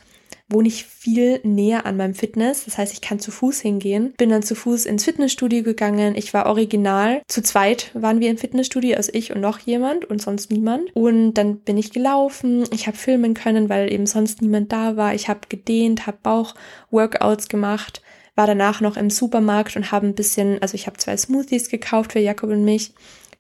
wohne 0.53 0.67
ich 0.67 0.85
viel 0.85 1.39
näher 1.43 1.85
an 1.85 1.97
meinem 1.97 2.13
Fitness. 2.13 2.65
Das 2.65 2.77
heißt, 2.77 2.93
ich 2.93 3.01
kann 3.01 3.19
zu 3.19 3.31
Fuß 3.31 3.61
hingehen. 3.61 4.13
Bin 4.17 4.29
dann 4.29 4.43
zu 4.43 4.55
Fuß 4.55 4.85
ins 4.85 5.03
Fitnessstudio 5.03 5.63
gegangen. 5.63 6.15
Ich 6.15 6.33
war 6.33 6.45
original. 6.45 7.21
Zu 7.27 7.41
zweit 7.41 7.91
waren 7.93 8.19
wir 8.19 8.29
im 8.29 8.37
Fitnessstudio, 8.37 8.95
also 8.95 9.11
ich 9.13 9.33
und 9.33 9.41
noch 9.41 9.59
jemand 9.59 10.05
und 10.05 10.21
sonst 10.21 10.51
niemand. 10.51 10.95
Und 10.95 11.33
dann 11.33 11.57
bin 11.57 11.77
ich 11.77 11.91
gelaufen. 11.91 12.63
Ich 12.71 12.87
habe 12.87 12.97
filmen 12.97 13.33
können, 13.33 13.69
weil 13.69 13.91
eben 13.91 14.05
sonst 14.05 14.41
niemand 14.41 14.71
da 14.71 14.95
war. 14.97 15.13
Ich 15.13 15.29
habe 15.29 15.41
gedehnt, 15.49 16.07
habe 16.07 16.17
Bauch-Workouts 16.21 17.49
gemacht 17.49 18.01
war 18.35 18.47
danach 18.47 18.81
noch 18.81 18.97
im 18.97 19.09
Supermarkt 19.09 19.75
und 19.75 19.91
habe 19.91 20.07
ein 20.07 20.15
bisschen, 20.15 20.59
also 20.61 20.75
ich 20.75 20.87
habe 20.87 20.97
zwei 20.97 21.15
Smoothies 21.15 21.69
gekauft 21.69 22.13
für 22.13 22.19
Jakob 22.19 22.49
und 22.49 22.65
mich, 22.65 22.93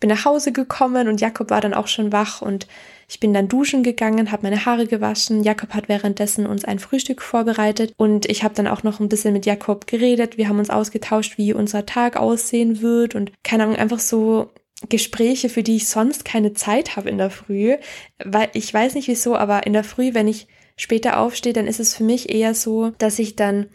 bin 0.03 0.09
nach 0.09 0.25
Hause 0.25 0.51
gekommen 0.51 1.07
und 1.07 1.21
Jakob 1.21 1.49
war 1.49 1.61
dann 1.61 1.73
auch 1.73 1.87
schon 1.87 2.11
wach 2.11 2.41
und 2.41 2.67
ich 3.07 3.21
bin 3.21 3.33
dann 3.33 3.47
duschen 3.47 3.83
gegangen, 3.83 4.33
habe 4.33 4.43
meine 4.43 4.65
Haare 4.65 4.85
gewaschen. 4.85 5.43
Jakob 5.43 5.73
hat 5.73 5.87
währenddessen 5.87 6.45
uns 6.45 6.65
ein 6.65 6.79
Frühstück 6.79 7.21
vorbereitet 7.21 7.93
und 7.95 8.25
ich 8.25 8.43
habe 8.43 8.53
dann 8.53 8.67
auch 8.67 8.83
noch 8.83 8.99
ein 8.99 9.07
bisschen 9.07 9.31
mit 9.31 9.45
Jakob 9.45 9.87
geredet. 9.87 10.35
Wir 10.37 10.49
haben 10.49 10.59
uns 10.59 10.69
ausgetauscht, 10.69 11.37
wie 11.37 11.53
unser 11.53 11.85
Tag 11.85 12.17
aussehen 12.17 12.81
wird 12.81 13.15
und 13.15 13.31
keine 13.45 13.63
Ahnung, 13.63 13.77
einfach 13.77 13.99
so 13.99 14.51
Gespräche, 14.89 15.47
für 15.47 15.63
die 15.63 15.77
ich 15.77 15.87
sonst 15.87 16.25
keine 16.25 16.51
Zeit 16.51 16.97
habe 16.97 17.09
in 17.09 17.17
der 17.17 17.29
Früh, 17.29 17.77
weil 18.25 18.49
ich 18.51 18.73
weiß 18.73 18.95
nicht 18.95 19.07
wieso, 19.07 19.37
aber 19.37 19.65
in 19.65 19.71
der 19.71 19.85
Früh, 19.85 20.13
wenn 20.13 20.27
ich 20.27 20.47
später 20.75 21.17
aufstehe, 21.17 21.53
dann 21.53 21.65
ist 21.65 21.79
es 21.79 21.95
für 21.95 22.03
mich 22.03 22.29
eher 22.29 22.55
so, 22.55 22.89
dass 22.97 23.19
ich 23.19 23.37
dann 23.37 23.67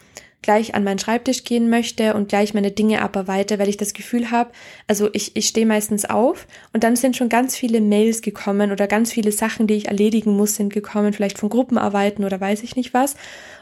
gleich 0.42 0.74
an 0.74 0.84
meinen 0.84 0.98
Schreibtisch 0.98 1.44
gehen 1.44 1.68
möchte 1.68 2.14
und 2.14 2.28
gleich 2.28 2.54
meine 2.54 2.70
Dinge 2.70 3.02
abarbeite, 3.02 3.58
weil 3.58 3.68
ich 3.68 3.76
das 3.76 3.92
Gefühl 3.92 4.30
habe, 4.30 4.50
also 4.86 5.08
ich, 5.12 5.36
ich 5.36 5.48
stehe 5.48 5.66
meistens 5.66 6.04
auf 6.04 6.46
und 6.72 6.84
dann 6.84 6.96
sind 6.96 7.16
schon 7.16 7.28
ganz 7.28 7.56
viele 7.56 7.80
Mails 7.80 8.22
gekommen 8.22 8.70
oder 8.70 8.86
ganz 8.86 9.12
viele 9.12 9.32
Sachen, 9.32 9.66
die 9.66 9.74
ich 9.74 9.88
erledigen 9.88 10.36
muss, 10.36 10.54
sind 10.54 10.72
gekommen, 10.72 11.12
vielleicht 11.12 11.38
von 11.38 11.48
Gruppenarbeiten 11.48 12.24
oder 12.24 12.40
weiß 12.40 12.62
ich 12.62 12.76
nicht 12.76 12.94
was. 12.94 13.16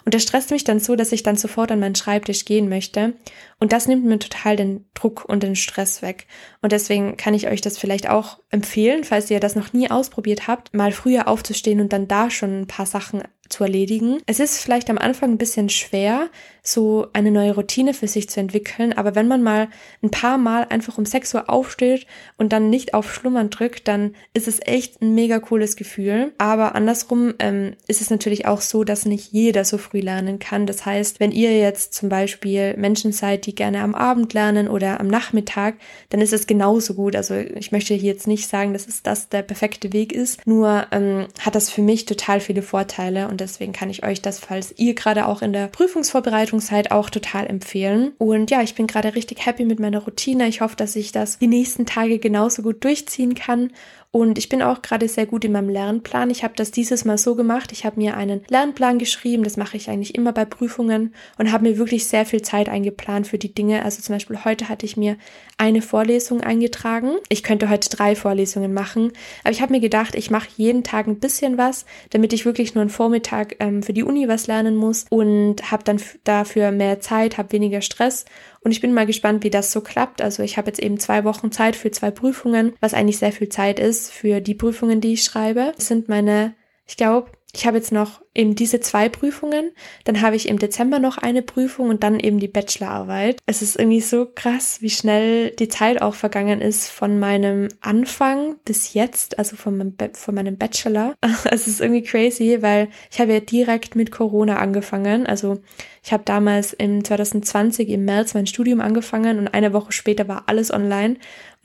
Und 0.05 0.15
das 0.15 0.23
stresst 0.23 0.53
mich 0.53 0.63
dann 0.63 0.79
so, 0.79 0.95
dass 0.95 1.11
ich 1.11 1.25
dann 1.25 1.37
sofort 1.37 1.73
an 1.73 1.81
meinen 1.81 1.97
Schreibtisch 1.97 2.45
gehen 2.45 2.69
möchte. 2.69 3.15
Und 3.59 3.73
das 3.73 3.89
nimmt 3.89 4.05
mir 4.05 4.19
total 4.21 4.55
den 4.55 4.85
Druck 4.95 5.25
und 5.25 5.43
den 5.43 5.57
Stress 5.57 6.03
weg. 6.03 6.27
Und 6.63 6.71
deswegen 6.71 7.17
kann 7.17 7.35
ich 7.35 7.49
euch 7.49 7.61
das 7.61 7.79
vielleicht 7.79 8.09
auch 8.09 8.39
empfehlen, 8.51 9.03
falls 9.03 9.31
ihr 9.31 9.41
das 9.41 9.57
noch 9.57 9.73
nie 9.73 9.91
ausprobiert 9.91 10.47
habt, 10.47 10.75
mal 10.75 10.93
früher 10.93 11.27
aufzustehen 11.27 11.81
und 11.81 11.93
dann 11.93 12.07
da 12.07 12.31
schon 12.31 12.61
ein 12.61 12.67
paar 12.69 12.87
Sachen 12.87 13.23
zu 13.49 13.65
erledigen. 13.65 14.19
Es 14.27 14.41
ist 14.41 14.59
vielleicht 14.59 14.91
am 14.91 14.99
Anfang 14.99 15.33
ein 15.33 15.39
bisschen 15.39 15.69
schwer, 15.69 16.29
so 16.69 17.07
eine 17.13 17.31
neue 17.31 17.55
Routine 17.55 17.95
für 17.95 18.09
sich 18.09 18.29
zu 18.29 18.41
entwickeln, 18.41 18.93
aber 18.93 19.15
wenn 19.15 19.29
man 19.29 19.43
mal 19.43 19.69
ein 20.03 20.11
paar 20.11 20.39
Mal 20.39 20.67
einfach 20.69 20.99
um 20.99 21.07
6 21.07 21.35
Uhr 21.35 21.51
aufsteht 21.51 22.07
und 22.37 22.53
dann 22.53 22.71
nicht 22.71 22.95
auf 22.95 23.13
Schlummern 23.13 23.51
drückt, 23.51 23.89
dann 23.89 24.15
ist 24.35 24.49
es 24.49 24.61
echt 24.65 25.01
ein 25.03 25.15
mega 25.15 25.39
cooles 25.39 25.77
Gefühl. 25.77 26.33
Aber 26.39 26.75
andersrum 26.75 27.35
ähm, 27.39 27.75
ist 27.87 28.01
es 28.01 28.11
natürlich 28.11 28.47
auch 28.47 28.61
so, 28.61 28.85
dass 28.85 29.07
nicht 29.07 29.33
jeder 29.33 29.65
so 29.65 29.79
früh 29.79 30.01
lernen 30.01 30.39
kann. 30.39 30.67
Das 30.67 30.85
heißt, 30.85 31.21
wenn 31.21 31.33
ihr 31.33 31.59
jetzt 31.59 31.95
zum 31.95 32.09
Beispiel 32.09 32.77
Menschen 32.77 33.13
seid, 33.13 33.47
die 33.47 33.55
gerne 33.55 33.81
am 33.83 33.95
Abend 33.95 34.35
lernen 34.35 34.69
oder 34.69 35.01
am 35.01 35.07
Nachmittag, 35.07 35.77
dann 36.11 36.21
ist 36.21 36.33
es 36.33 36.47
genauso 36.47 36.95
gut. 36.95 37.17
Also 37.17 37.35
ich 37.35 37.73
möchte 37.73 37.95
hier 37.95 38.13
jetzt 38.13 38.27
nicht 38.27 38.49
sagen, 38.49 38.73
dass 38.73 38.87
es 38.87 39.03
das 39.03 39.29
der 39.29 39.43
perfekte 39.43 39.93
Weg 39.93 40.13
ist, 40.13 40.47
nur 40.47 40.87
ähm, 40.91 41.27
hat 41.41 41.55
das 41.55 41.71
für 41.71 41.83
mich 41.83 42.05
total 42.05 42.41
viele 42.41 42.63
Vorteile 42.63 43.29
und 43.29 43.41
deswegen 43.41 43.73
kann 43.73 43.91
ich 43.91 44.05
euch 44.05 44.23
das, 44.23 44.39
falls 44.39 44.75
ihr 44.77 44.95
gerade 44.95 45.27
auch 45.27 45.43
in 45.43 45.53
der 45.53 45.69
Prüfungsvorbereitung 45.69 46.56
seid, 46.61 46.91
auch 46.91 47.11
total 47.11 47.47
empfehlen. 47.47 48.13
Und 48.19 48.51
ja, 48.51 48.63
ich 48.63 48.75
bin 48.75 48.87
gerade 48.87 49.15
richtig 49.15 49.45
happy 49.47 49.65
mit 49.65 49.81
meiner 49.81 50.01
Routine. 50.01 50.49
Ich 50.49 50.61
hoffe, 50.61 50.77
dass 50.77 50.97
ich 50.97 51.13
das 51.13 51.39
die 51.39 51.47
nächsten 51.47 51.87
Tage 51.87 52.19
genauso 52.19 52.63
gut 52.63 52.85
durchziehen 52.85 53.35
kann 53.35 53.71
und 54.17 54.39
ich 54.39 54.49
bin 54.49 54.63
auch 54.63 54.81
gerade 54.81 55.09
sehr 55.09 55.27
gut 55.27 55.45
in 55.45 55.53
meinem 55.53 55.69
Lernplan. 55.69 56.31
Ich 56.31 56.43
habe 56.43 56.55
das 56.57 56.71
dieses 56.71 57.05
Mal 57.05 57.19
so 57.19 57.35
gemacht. 57.35 57.71
Ich 57.71 57.85
habe 57.85 58.01
mir 58.01 58.17
einen 58.17 58.41
Lernplan 58.49 58.99
geschrieben. 58.99 59.45
Das 59.45 59.59
mache 59.59 59.77
ich 59.77 59.91
eigentlich 59.91 60.15
immer 60.15 60.33
bei 60.33 60.47
Prüfungen 60.47 61.13
und 61.37 61.53
habe 61.53 61.69
mir 61.69 61.77
wirklich 61.77 62.07
sehr 62.07 62.25
viel 62.25 62.41
Zeit 62.41 62.71
eingeplant 62.71 63.27
für 63.27 63.37
die 63.37 63.53
Dinge. 63.53 63.85
Also 63.85 64.01
zum 64.01 64.15
Beispiel 64.15 64.43
heute 64.47 64.71
hatte 64.71 64.87
ich 64.87 64.97
mir 64.97 65.19
eine 65.59 65.83
Vorlesung 65.83 66.41
eingetragen. 66.41 67.17
Ich 67.29 67.43
könnte 67.43 67.69
heute 67.69 67.91
drei 67.91 68.17
Vorlesungen 68.17 68.73
machen. 68.73 69.13
Aber 69.45 69.53
ich 69.53 69.61
habe 69.61 69.73
mir 69.75 69.81
gedacht, 69.81 70.15
ich 70.15 70.31
mache 70.31 70.49
jeden 70.57 70.83
Tag 70.83 71.07
ein 71.09 71.21
bisschen 71.21 71.59
was, 71.59 71.85
damit 72.09 72.33
ich 72.33 72.47
wirklich 72.47 72.75
nur 72.75 72.81
einen 72.81 72.91
Vormittag 72.91 73.57
ähm, 73.61 73.83
für 73.83 73.93
die 73.93 74.03
Uni 74.03 74.29
was 74.29 74.47
lernen 74.47 74.77
muss 74.77 75.05
und 75.11 75.71
habe 75.71 75.85
dann 75.85 76.01
dafür 76.25 76.71
mehr 76.71 77.01
Zeit, 77.01 77.37
habe 77.37 77.53
weniger 77.53 77.83
Stress 77.83 78.25
und 78.67 78.73
ich 78.73 78.81
bin 78.81 78.93
mal 78.93 79.07
gespannt, 79.07 79.45
wie 79.45 79.51
das 79.51 79.71
so 79.71 79.81
klappt. 79.81 80.21
Also 80.21 80.43
ich 80.43 80.59
habe 80.59 80.67
jetzt 80.67 80.81
eben 80.81 80.99
zwei 80.99 81.23
Wochen 81.23 81.53
Zeit 81.53 81.77
für 81.77 81.93
zwei 81.93 82.11
Prüfungen, 82.11 82.73
was 82.81 82.95
eigentlich 82.95 83.19
sehr 83.19 83.31
viel 83.31 83.49
Zeit 83.49 83.79
ist 83.79 84.11
für 84.11 84.41
die 84.41 84.57
Prüfungen, 84.57 85.01
die 85.01 85.13
ich 85.13 85.23
schreibe. 85.23 85.73
Das 85.77 85.87
sind 85.87 86.09
meine, 86.09 86.53
ich 86.85 86.97
glaube, 86.97 87.31
ich 87.53 87.65
habe 87.65 87.77
jetzt 87.77 87.93
noch 87.93 88.23
eben 88.37 88.55
diese 88.55 88.81
zwei 88.81 89.09
Prüfungen, 89.09 89.73
dann 90.05 90.21
habe 90.21 90.37
ich 90.37 90.49
im 90.49 90.59
Dezember 90.59 90.99
noch 90.99 91.19
eine 91.19 91.43
Prüfung 91.43 91.89
und 91.89 92.03
dann 92.03 92.21
eben 92.21 92.39
die 92.39 92.49
Bachelorarbeit. 92.49 93.39
Es 93.47 93.63
ist 93.63 93.79
irgendwie 93.79 94.01
so 94.01 94.27
krass, 94.27 94.79
wie 94.81 94.91
schnell 94.91 95.51
die 95.51 95.69
Zeit 95.69 96.03
auch 96.03 96.15
vergangen 96.15 96.61
ist 96.61 96.89
von 96.89 97.19
meinem 97.19 97.69
Anfang 97.81 98.57
bis 98.65 98.95
jetzt, 98.95 99.39
also 99.39 99.57
von 99.57 99.77
meinem, 99.77 99.95
von 100.13 100.35
meinem 100.35 100.57
Bachelor. 100.57 101.15
Es 101.51 101.67
ist 101.67 101.81
irgendwie 101.81 102.03
crazy, 102.03 102.59
weil 102.61 102.89
ich 103.11 103.21
habe 103.21 103.33
ja 103.33 103.41
direkt 103.41 103.97
mit 103.97 104.11
Corona 104.11 104.59
angefangen. 104.59 105.27
Also 105.27 105.59
ich 106.03 106.13
habe 106.13 106.23
damals 106.25 106.73
im 106.73 107.03
2020 107.03 107.89
im 107.89 108.05
März 108.05 108.35
mein 108.35 108.47
Studium 108.47 108.81
angefangen 108.81 109.39
und 109.39 109.49
eine 109.49 109.73
Woche 109.73 109.93
später 109.93 110.29
war 110.29 110.45
alles 110.47 110.71
online. 110.73 111.17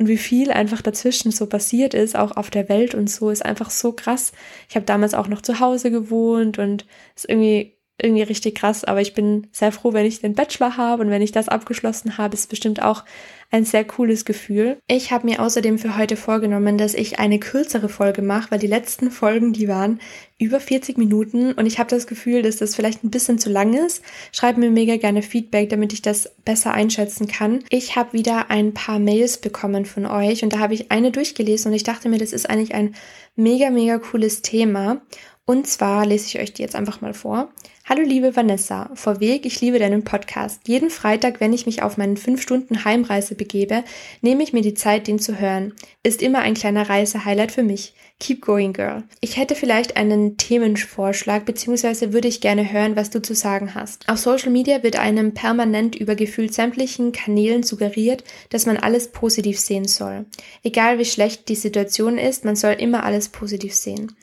Und 0.02 0.08
wie 0.08 0.18
viel 0.18 0.52
einfach 0.52 0.82
dazwischen 0.82 1.32
so 1.32 1.46
passiert 1.46 1.94
ist, 1.94 2.16
auch 2.16 2.36
auf 2.36 2.50
der 2.50 2.68
Welt 2.70 2.96
und 2.96 3.08
so, 3.08 3.30
ist 3.30 3.46
einfach 3.46 3.70
so 3.70 3.92
krass. 3.92 4.32
Ich 4.68 4.76
habe 4.76 4.84
damals 4.84 5.14
auch 5.14 5.28
noch 5.28 5.44
zu 5.44 5.60
Hause 5.60 5.92
gewohnt 5.92 6.58
und 6.62 6.86
ist 7.16 7.30
irgendwie 7.30 7.76
irgendwie 8.02 8.24
richtig 8.24 8.56
krass, 8.56 8.84
aber 8.84 9.02
ich 9.02 9.14
bin 9.14 9.48
sehr 9.52 9.72
froh, 9.72 9.94
wenn 9.94 10.06
ich 10.06 10.22
den 10.22 10.34
Bachelor 10.34 10.78
habe 10.78 11.04
und 11.04 11.10
wenn 11.10 11.22
ich 11.22 11.32
das 11.32 11.50
abgeschlossen 11.50 12.18
habe, 12.18 12.34
ist 12.34 12.50
bestimmt 12.50 12.82
auch 12.82 13.04
ein 13.52 13.66
sehr 13.66 13.84
cooles 13.84 14.24
Gefühl. 14.24 14.78
Ich 14.88 15.12
habe 15.12 15.28
mir 15.28 15.42
außerdem 15.42 15.78
für 15.78 15.98
heute 15.98 16.16
vorgenommen, 16.16 16.78
dass 16.78 16.94
ich 16.94 17.20
eine 17.20 17.38
kürzere 17.38 17.90
Folge 17.90 18.22
mache, 18.22 18.50
weil 18.50 18.60
die 18.60 18.68
letzten 18.68 19.12
Folgen, 19.12 19.52
die 19.52 19.68
waren 19.68 20.00
über 20.40 20.62
40 20.62 20.98
Minuten 20.98 21.52
und 21.52 21.66
ich 21.66 21.78
habe 21.78 21.90
das 21.90 22.08
Gefühl, 22.08 22.42
dass 22.42 22.58
das 22.58 22.76
vielleicht 22.76 23.04
ein 23.04 23.12
bisschen 23.12 23.40
zu 23.40 23.50
lang 23.50 23.74
ist. 23.74 24.04
Schreibt 24.32 24.58
mir 24.58 24.72
mega 24.72 24.96
gerne 24.96 25.22
Feedback, 25.22 25.70
damit 25.70 25.92
ich 25.92 26.02
das 26.02 26.32
besser 26.46 26.74
einschätzen 26.74 27.28
kann. 27.28 27.64
Ich 27.70 27.98
habe 27.98 28.14
wieder 28.14 28.50
ein 28.50 28.74
paar 28.74 29.00
Mails 29.00 29.38
bekommen 29.38 29.86
von 29.86 30.06
euch 30.06 30.44
und 30.44 30.54
da 30.54 30.60
habe 30.60 30.74
ich 30.74 30.90
eine 30.90 31.12
durchgelesen 31.12 31.72
und 31.72 31.76
ich 31.76 31.84
dachte 31.84 32.08
mir, 32.08 32.20
das 32.20 32.32
ist 32.32 32.50
eigentlich 32.50 32.74
ein 32.74 32.96
mega, 33.36 33.70
mega 33.70 33.98
cooles 34.00 34.42
Thema. 34.42 35.02
Und 35.46 35.66
zwar 35.66 36.06
lese 36.06 36.28
ich 36.28 36.40
euch 36.40 36.54
die 36.54 36.62
jetzt 36.62 36.76
einfach 36.76 37.02
mal 37.02 37.14
vor. 37.14 37.50
Hallo 37.84 38.04
liebe 38.04 38.36
Vanessa, 38.36 38.92
vorweg, 38.94 39.46
ich 39.46 39.60
liebe 39.60 39.80
deinen 39.80 40.04
Podcast. 40.04 40.68
Jeden 40.68 40.92
Freitag, 40.92 41.42
wenn 41.42 41.52
ich 41.52 41.66
mich 41.66 41.82
auf 41.82 41.98
meinen 41.98 42.16
5 42.16 42.40
Stunden 42.40 42.86
Heimreise 42.86 43.34
begebe, 43.34 43.84
nehme 44.22 44.44
ich 44.44 44.54
mir 44.54 44.62
die 44.62 44.76
Zeit, 44.76 45.08
den 45.08 45.18
zu 45.18 45.40
hören. 45.40 45.74
Ist 46.04 46.22
immer 46.22 46.40
ein 46.40 46.54
kleiner 46.54 46.88
Reisehighlight 46.88 47.52
für 47.52 47.64
mich. 47.64 47.96
Keep 48.20 48.46
going, 48.46 48.72
girl. 48.72 49.04
Ich 49.20 49.36
hätte 49.36 49.56
vielleicht 49.56 49.98
einen 49.98 50.38
Themenvorschlag, 50.38 51.44
beziehungsweise 51.44 52.14
würde 52.14 52.28
ich 52.28 52.40
gerne 52.40 52.72
hören, 52.72 52.96
was 52.96 53.10
du 53.10 53.20
zu 53.20 53.34
sagen 53.34 53.74
hast. 53.74 54.08
Auf 54.08 54.20
Social 54.20 54.52
Media 54.52 54.84
wird 54.84 55.00
einem 55.00 55.34
permanent 55.34 55.96
über 55.96 56.14
gefühlt 56.14 56.54
sämtlichen 56.54 57.14
Kanälen 57.14 57.64
suggeriert, 57.64 58.24
dass 58.50 58.68
man 58.68 58.78
alles 58.78 59.12
positiv 59.12 59.60
sehen 59.60 59.88
soll. 59.88 60.28
Egal 60.62 61.00
wie 61.00 61.06
schlecht 61.06 61.50
die 61.50 61.56
Situation 61.56 62.20
ist, 62.20 62.46
man 62.46 62.56
soll 62.56 62.74
immer 62.74 63.04
alles 63.04 63.30
positiv 63.30 63.74
sehen. 63.74 64.16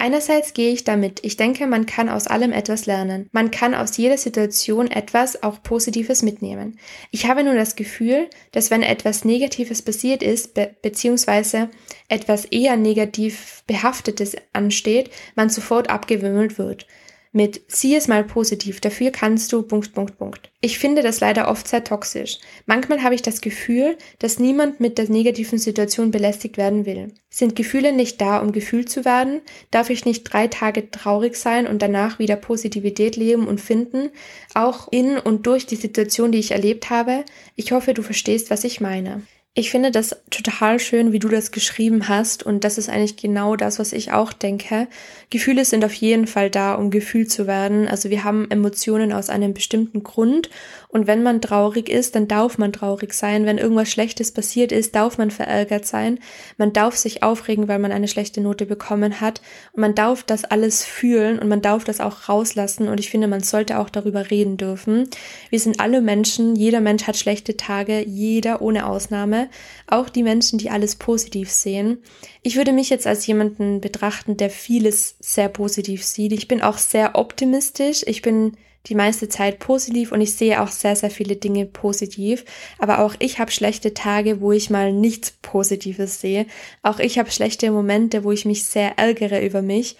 Einerseits 0.00 0.54
gehe 0.54 0.72
ich 0.72 0.84
damit. 0.84 1.20
Ich 1.24 1.36
denke, 1.36 1.66
man 1.66 1.84
kann 1.84 2.08
aus 2.08 2.26
allem 2.26 2.52
etwas 2.52 2.86
lernen. 2.86 3.28
Man 3.32 3.50
kann 3.50 3.74
aus 3.74 3.98
jeder 3.98 4.16
Situation 4.16 4.90
etwas, 4.90 5.42
auch 5.42 5.62
Positives 5.62 6.22
mitnehmen. 6.22 6.78
Ich 7.10 7.26
habe 7.26 7.44
nur 7.44 7.54
das 7.54 7.76
Gefühl, 7.76 8.30
dass 8.50 8.70
wenn 8.70 8.82
etwas 8.82 9.26
Negatives 9.26 9.82
passiert 9.82 10.22
ist, 10.22 10.54
be 10.54 10.74
beziehungsweise 10.80 11.68
etwas 12.08 12.46
eher 12.46 12.78
negativ 12.78 13.62
behaftetes 13.66 14.36
ansteht, 14.54 15.10
man 15.34 15.50
sofort 15.50 15.90
abgewimmelt 15.90 16.56
wird 16.56 16.86
mit 17.32 17.62
sieh 17.68 17.94
es 17.94 18.08
mal 18.08 18.24
positiv, 18.24 18.80
dafür 18.80 19.12
kannst 19.12 19.52
du 19.52 19.62
Punkt, 19.62 19.92
Punkt, 19.92 20.18
Punkt. 20.18 20.50
Ich 20.60 20.78
finde 20.78 21.02
das 21.02 21.20
leider 21.20 21.48
oft 21.48 21.68
sehr 21.68 21.84
toxisch. 21.84 22.38
Manchmal 22.66 23.02
habe 23.02 23.14
ich 23.14 23.22
das 23.22 23.40
Gefühl, 23.40 23.96
dass 24.18 24.40
niemand 24.40 24.80
mit 24.80 24.98
der 24.98 25.08
negativen 25.08 25.58
Situation 25.58 26.10
belästigt 26.10 26.56
werden 26.56 26.86
will. 26.86 27.14
Sind 27.28 27.54
Gefühle 27.54 27.92
nicht 27.92 28.20
da, 28.20 28.38
um 28.38 28.50
gefühlt 28.50 28.90
zu 28.90 29.04
werden? 29.04 29.42
Darf 29.70 29.90
ich 29.90 30.04
nicht 30.04 30.24
drei 30.24 30.48
Tage 30.48 30.90
traurig 30.90 31.36
sein 31.36 31.68
und 31.68 31.80
danach 31.80 32.18
wieder 32.18 32.36
Positivität 32.36 33.16
leben 33.16 33.46
und 33.46 33.60
finden? 33.60 34.10
Auch 34.54 34.88
in 34.90 35.16
und 35.16 35.46
durch 35.46 35.66
die 35.66 35.76
Situation, 35.76 36.32
die 36.32 36.38
ich 36.38 36.50
erlebt 36.50 36.90
habe? 36.90 37.24
Ich 37.54 37.70
hoffe, 37.70 37.94
du 37.94 38.02
verstehst, 38.02 38.50
was 38.50 38.64
ich 38.64 38.80
meine. 38.80 39.22
Ich 39.54 39.72
finde 39.72 39.90
das 39.90 40.14
total 40.30 40.78
schön, 40.78 41.12
wie 41.12 41.18
du 41.18 41.26
das 41.26 41.50
geschrieben 41.50 42.06
hast. 42.06 42.44
Und 42.44 42.62
das 42.62 42.78
ist 42.78 42.88
eigentlich 42.88 43.16
genau 43.16 43.56
das, 43.56 43.80
was 43.80 43.92
ich 43.92 44.12
auch 44.12 44.32
denke. 44.32 44.86
Gefühle 45.28 45.64
sind 45.64 45.84
auf 45.84 45.92
jeden 45.92 46.28
Fall 46.28 46.50
da, 46.50 46.74
um 46.74 46.90
gefühlt 46.90 47.32
zu 47.32 47.48
werden. 47.48 47.88
Also 47.88 48.10
wir 48.10 48.22
haben 48.22 48.48
Emotionen 48.48 49.12
aus 49.12 49.28
einem 49.28 49.52
bestimmten 49.52 50.04
Grund. 50.04 50.50
Und 50.86 51.08
wenn 51.08 51.24
man 51.24 51.40
traurig 51.40 51.88
ist, 51.88 52.14
dann 52.14 52.28
darf 52.28 52.58
man 52.58 52.72
traurig 52.72 53.12
sein. 53.12 53.44
Wenn 53.44 53.58
irgendwas 53.58 53.90
Schlechtes 53.90 54.30
passiert 54.30 54.70
ist, 54.70 54.94
darf 54.94 55.18
man 55.18 55.32
verärgert 55.32 55.84
sein. 55.84 56.20
Man 56.56 56.72
darf 56.72 56.94
sich 56.94 57.24
aufregen, 57.24 57.66
weil 57.66 57.80
man 57.80 57.90
eine 57.90 58.06
schlechte 58.06 58.40
Note 58.40 58.66
bekommen 58.66 59.20
hat. 59.20 59.42
Und 59.72 59.80
man 59.80 59.96
darf 59.96 60.22
das 60.22 60.44
alles 60.44 60.84
fühlen 60.84 61.40
und 61.40 61.48
man 61.48 61.60
darf 61.60 61.82
das 61.82 62.00
auch 62.00 62.28
rauslassen. 62.28 62.86
Und 62.86 63.00
ich 63.00 63.10
finde, 63.10 63.26
man 63.26 63.42
sollte 63.42 63.80
auch 63.80 63.90
darüber 63.90 64.30
reden 64.30 64.56
dürfen. 64.56 65.08
Wir 65.50 65.58
sind 65.58 65.80
alle 65.80 66.00
Menschen. 66.00 66.54
Jeder 66.54 66.80
Mensch 66.80 67.08
hat 67.08 67.16
schlechte 67.16 67.56
Tage. 67.56 68.04
Jeder 68.06 68.62
ohne 68.62 68.86
Ausnahme 68.86 69.39
auch 69.86 70.08
die 70.08 70.22
Menschen, 70.22 70.58
die 70.58 70.70
alles 70.70 70.96
positiv 70.96 71.50
sehen. 71.50 72.02
Ich 72.42 72.56
würde 72.56 72.72
mich 72.72 72.90
jetzt 72.90 73.06
als 73.06 73.26
jemanden 73.26 73.80
betrachten, 73.80 74.36
der 74.36 74.50
vieles 74.50 75.16
sehr 75.20 75.48
positiv 75.48 76.04
sieht. 76.04 76.32
Ich 76.32 76.48
bin 76.48 76.62
auch 76.62 76.78
sehr 76.78 77.16
optimistisch. 77.16 78.02
Ich 78.06 78.22
bin 78.22 78.56
die 78.86 78.94
meiste 78.94 79.28
Zeit 79.28 79.58
positiv 79.58 80.10
und 80.12 80.20
ich 80.20 80.34
sehe 80.34 80.60
auch 80.60 80.68
sehr, 80.68 80.96
sehr 80.96 81.10
viele 81.10 81.36
Dinge 81.36 81.66
positiv. 81.66 82.44
Aber 82.78 83.00
auch 83.00 83.14
ich 83.18 83.38
habe 83.38 83.50
schlechte 83.50 83.94
Tage, 83.94 84.40
wo 84.40 84.52
ich 84.52 84.70
mal 84.70 84.92
nichts 84.92 85.32
Positives 85.42 86.20
sehe. 86.20 86.46
Auch 86.82 86.98
ich 86.98 87.18
habe 87.18 87.30
schlechte 87.30 87.70
Momente, 87.70 88.24
wo 88.24 88.32
ich 88.32 88.44
mich 88.44 88.64
sehr 88.64 88.98
ärgere 88.98 89.44
über 89.44 89.62
mich. 89.62 89.96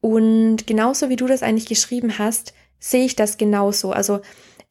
Und 0.00 0.66
genauso 0.66 1.08
wie 1.08 1.16
du 1.16 1.26
das 1.26 1.42
eigentlich 1.42 1.66
geschrieben 1.66 2.18
hast, 2.18 2.52
sehe 2.78 3.04
ich 3.04 3.16
das 3.16 3.38
genauso. 3.38 3.92
Also 3.92 4.20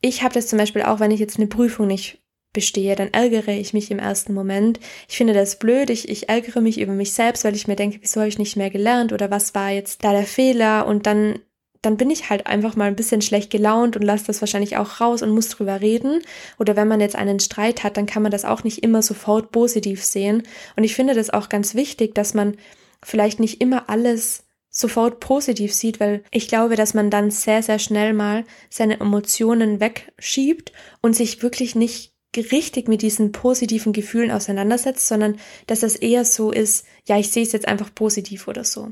ich 0.02 0.22
habe 0.24 0.34
das 0.34 0.48
zum 0.48 0.60
Beispiel 0.60 0.84
auch, 0.84 1.00
wenn 1.00 1.12
ich 1.12 1.20
jetzt 1.20 1.38
eine 1.38 1.48
Prüfung 1.48 1.88
nicht 1.88 2.22
bestehe, 2.56 2.96
dann 2.96 3.14
ärgere 3.14 3.50
ich 3.50 3.74
mich 3.74 3.92
im 3.92 4.00
ersten 4.00 4.34
Moment. 4.34 4.80
Ich 5.08 5.18
finde 5.18 5.34
das 5.34 5.60
blöd, 5.60 5.92
ich, 5.92 6.10
ich 6.10 6.30
ärgere 6.30 6.62
mich 6.62 6.80
über 6.80 6.94
mich 6.94 7.14
selbst, 7.14 7.44
weil 7.44 7.56
ich 7.56 7.68
mir 7.68 7.76
denke, 7.76 8.00
wieso 8.02 8.22
habe 8.22 8.30
ich 8.30 8.40
nicht 8.40 8.58
mehr 8.58 8.72
gelernt 8.72 9.14
oder 9.14 9.30
was 9.30 9.54
war 9.54 9.70
jetzt 9.70 10.04
da 10.04 10.12
der 10.12 10.26
Fehler 10.26 10.88
und 10.88 11.06
dann 11.06 11.40
dann 11.86 11.98
bin 11.98 12.10
ich 12.10 12.32
halt 12.32 12.48
einfach 12.48 12.76
mal 12.76 12.86
ein 12.86 12.96
bisschen 12.96 13.22
schlecht 13.22 13.52
gelaunt 13.52 13.96
und 13.96 14.02
lasse 14.02 14.26
das 14.26 14.42
wahrscheinlich 14.42 14.76
auch 14.78 15.00
raus 15.02 15.22
und 15.22 15.30
muss 15.30 15.50
drüber 15.50 15.82
reden. 15.82 16.22
Oder 16.58 16.76
wenn 16.76 16.88
man 16.88 17.00
jetzt 17.00 17.16
einen 17.16 17.40
Streit 17.40 17.84
hat, 17.84 17.96
dann 17.96 18.08
kann 18.08 18.24
man 18.24 18.32
das 18.32 18.44
auch 18.44 18.64
nicht 18.64 18.82
immer 18.82 19.04
sofort 19.04 19.52
positiv 19.52 20.04
sehen. 20.04 20.42
Und 20.76 20.84
ich 20.84 20.96
finde 20.96 21.14
das 21.14 21.30
auch 21.30 21.48
ganz 21.48 21.76
wichtig, 21.76 22.16
dass 22.16 22.34
man 22.34 22.58
vielleicht 23.04 23.40
nicht 23.40 23.62
immer 23.62 23.88
alles 23.88 24.46
sofort 24.72 25.20
positiv 25.20 25.74
sieht, 25.74 26.00
weil 26.00 26.24
ich 26.32 26.48
glaube, 26.48 26.76
dass 26.76 26.94
man 26.94 27.10
dann 27.10 27.32
sehr, 27.32 27.64
sehr 27.64 27.80
schnell 27.80 28.14
mal 28.14 28.44
seine 28.70 29.00
Emotionen 29.00 29.80
wegschiebt 29.80 30.74
und 31.02 31.16
sich 31.16 31.42
wirklich 31.44 31.76
nicht 31.76 32.15
richtig 32.38 32.88
mit 32.88 33.02
diesen 33.02 33.32
positiven 33.32 33.94
Gefühlen 33.94 34.32
auseinandersetzt, 34.32 35.08
sondern 35.08 35.38
dass 35.68 35.84
es 35.84 35.96
eher 35.96 36.26
so 36.26 36.52
ist, 36.52 36.86
ja, 37.08 37.18
ich 37.20 37.30
sehe 37.32 37.44
es 37.44 37.52
jetzt 37.52 37.68
einfach 37.68 37.94
positiv 37.94 38.48
oder 38.48 38.64
so. 38.64 38.92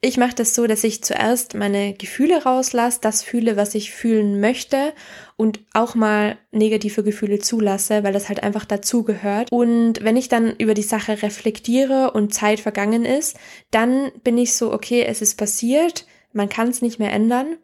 Ich 0.00 0.16
mache 0.16 0.34
das 0.34 0.54
so, 0.54 0.66
dass 0.66 0.84
ich 0.84 1.02
zuerst 1.02 1.54
meine 1.54 1.94
Gefühle 1.94 2.44
rauslasse, 2.44 2.98
das 3.00 3.22
fühle, 3.22 3.56
was 3.56 3.74
ich 3.74 3.92
fühlen 3.92 4.40
möchte 4.40 4.92
und 5.36 5.60
auch 5.72 5.94
mal 5.94 6.36
negative 6.52 7.02
Gefühle 7.02 7.38
zulasse, 7.38 8.04
weil 8.04 8.12
das 8.12 8.28
halt 8.28 8.42
einfach 8.42 8.64
dazugehört. 8.64 9.50
Und 9.50 10.04
wenn 10.04 10.16
ich 10.16 10.28
dann 10.28 10.54
über 10.56 10.74
die 10.74 10.82
Sache 10.82 11.22
reflektiere 11.22 12.10
und 12.12 12.34
Zeit 12.34 12.60
vergangen 12.60 13.04
ist, 13.04 13.36
dann 13.70 14.12
bin 14.22 14.36
ich 14.36 14.54
so, 14.54 14.72
okay, 14.72 15.04
es 15.04 15.22
ist 15.22 15.36
passiert, 15.36 16.06
man 16.32 16.48
kann 16.48 16.68
es 16.68 16.82
nicht 16.82 16.98
mehr 16.98 17.12
ändern 17.12 17.56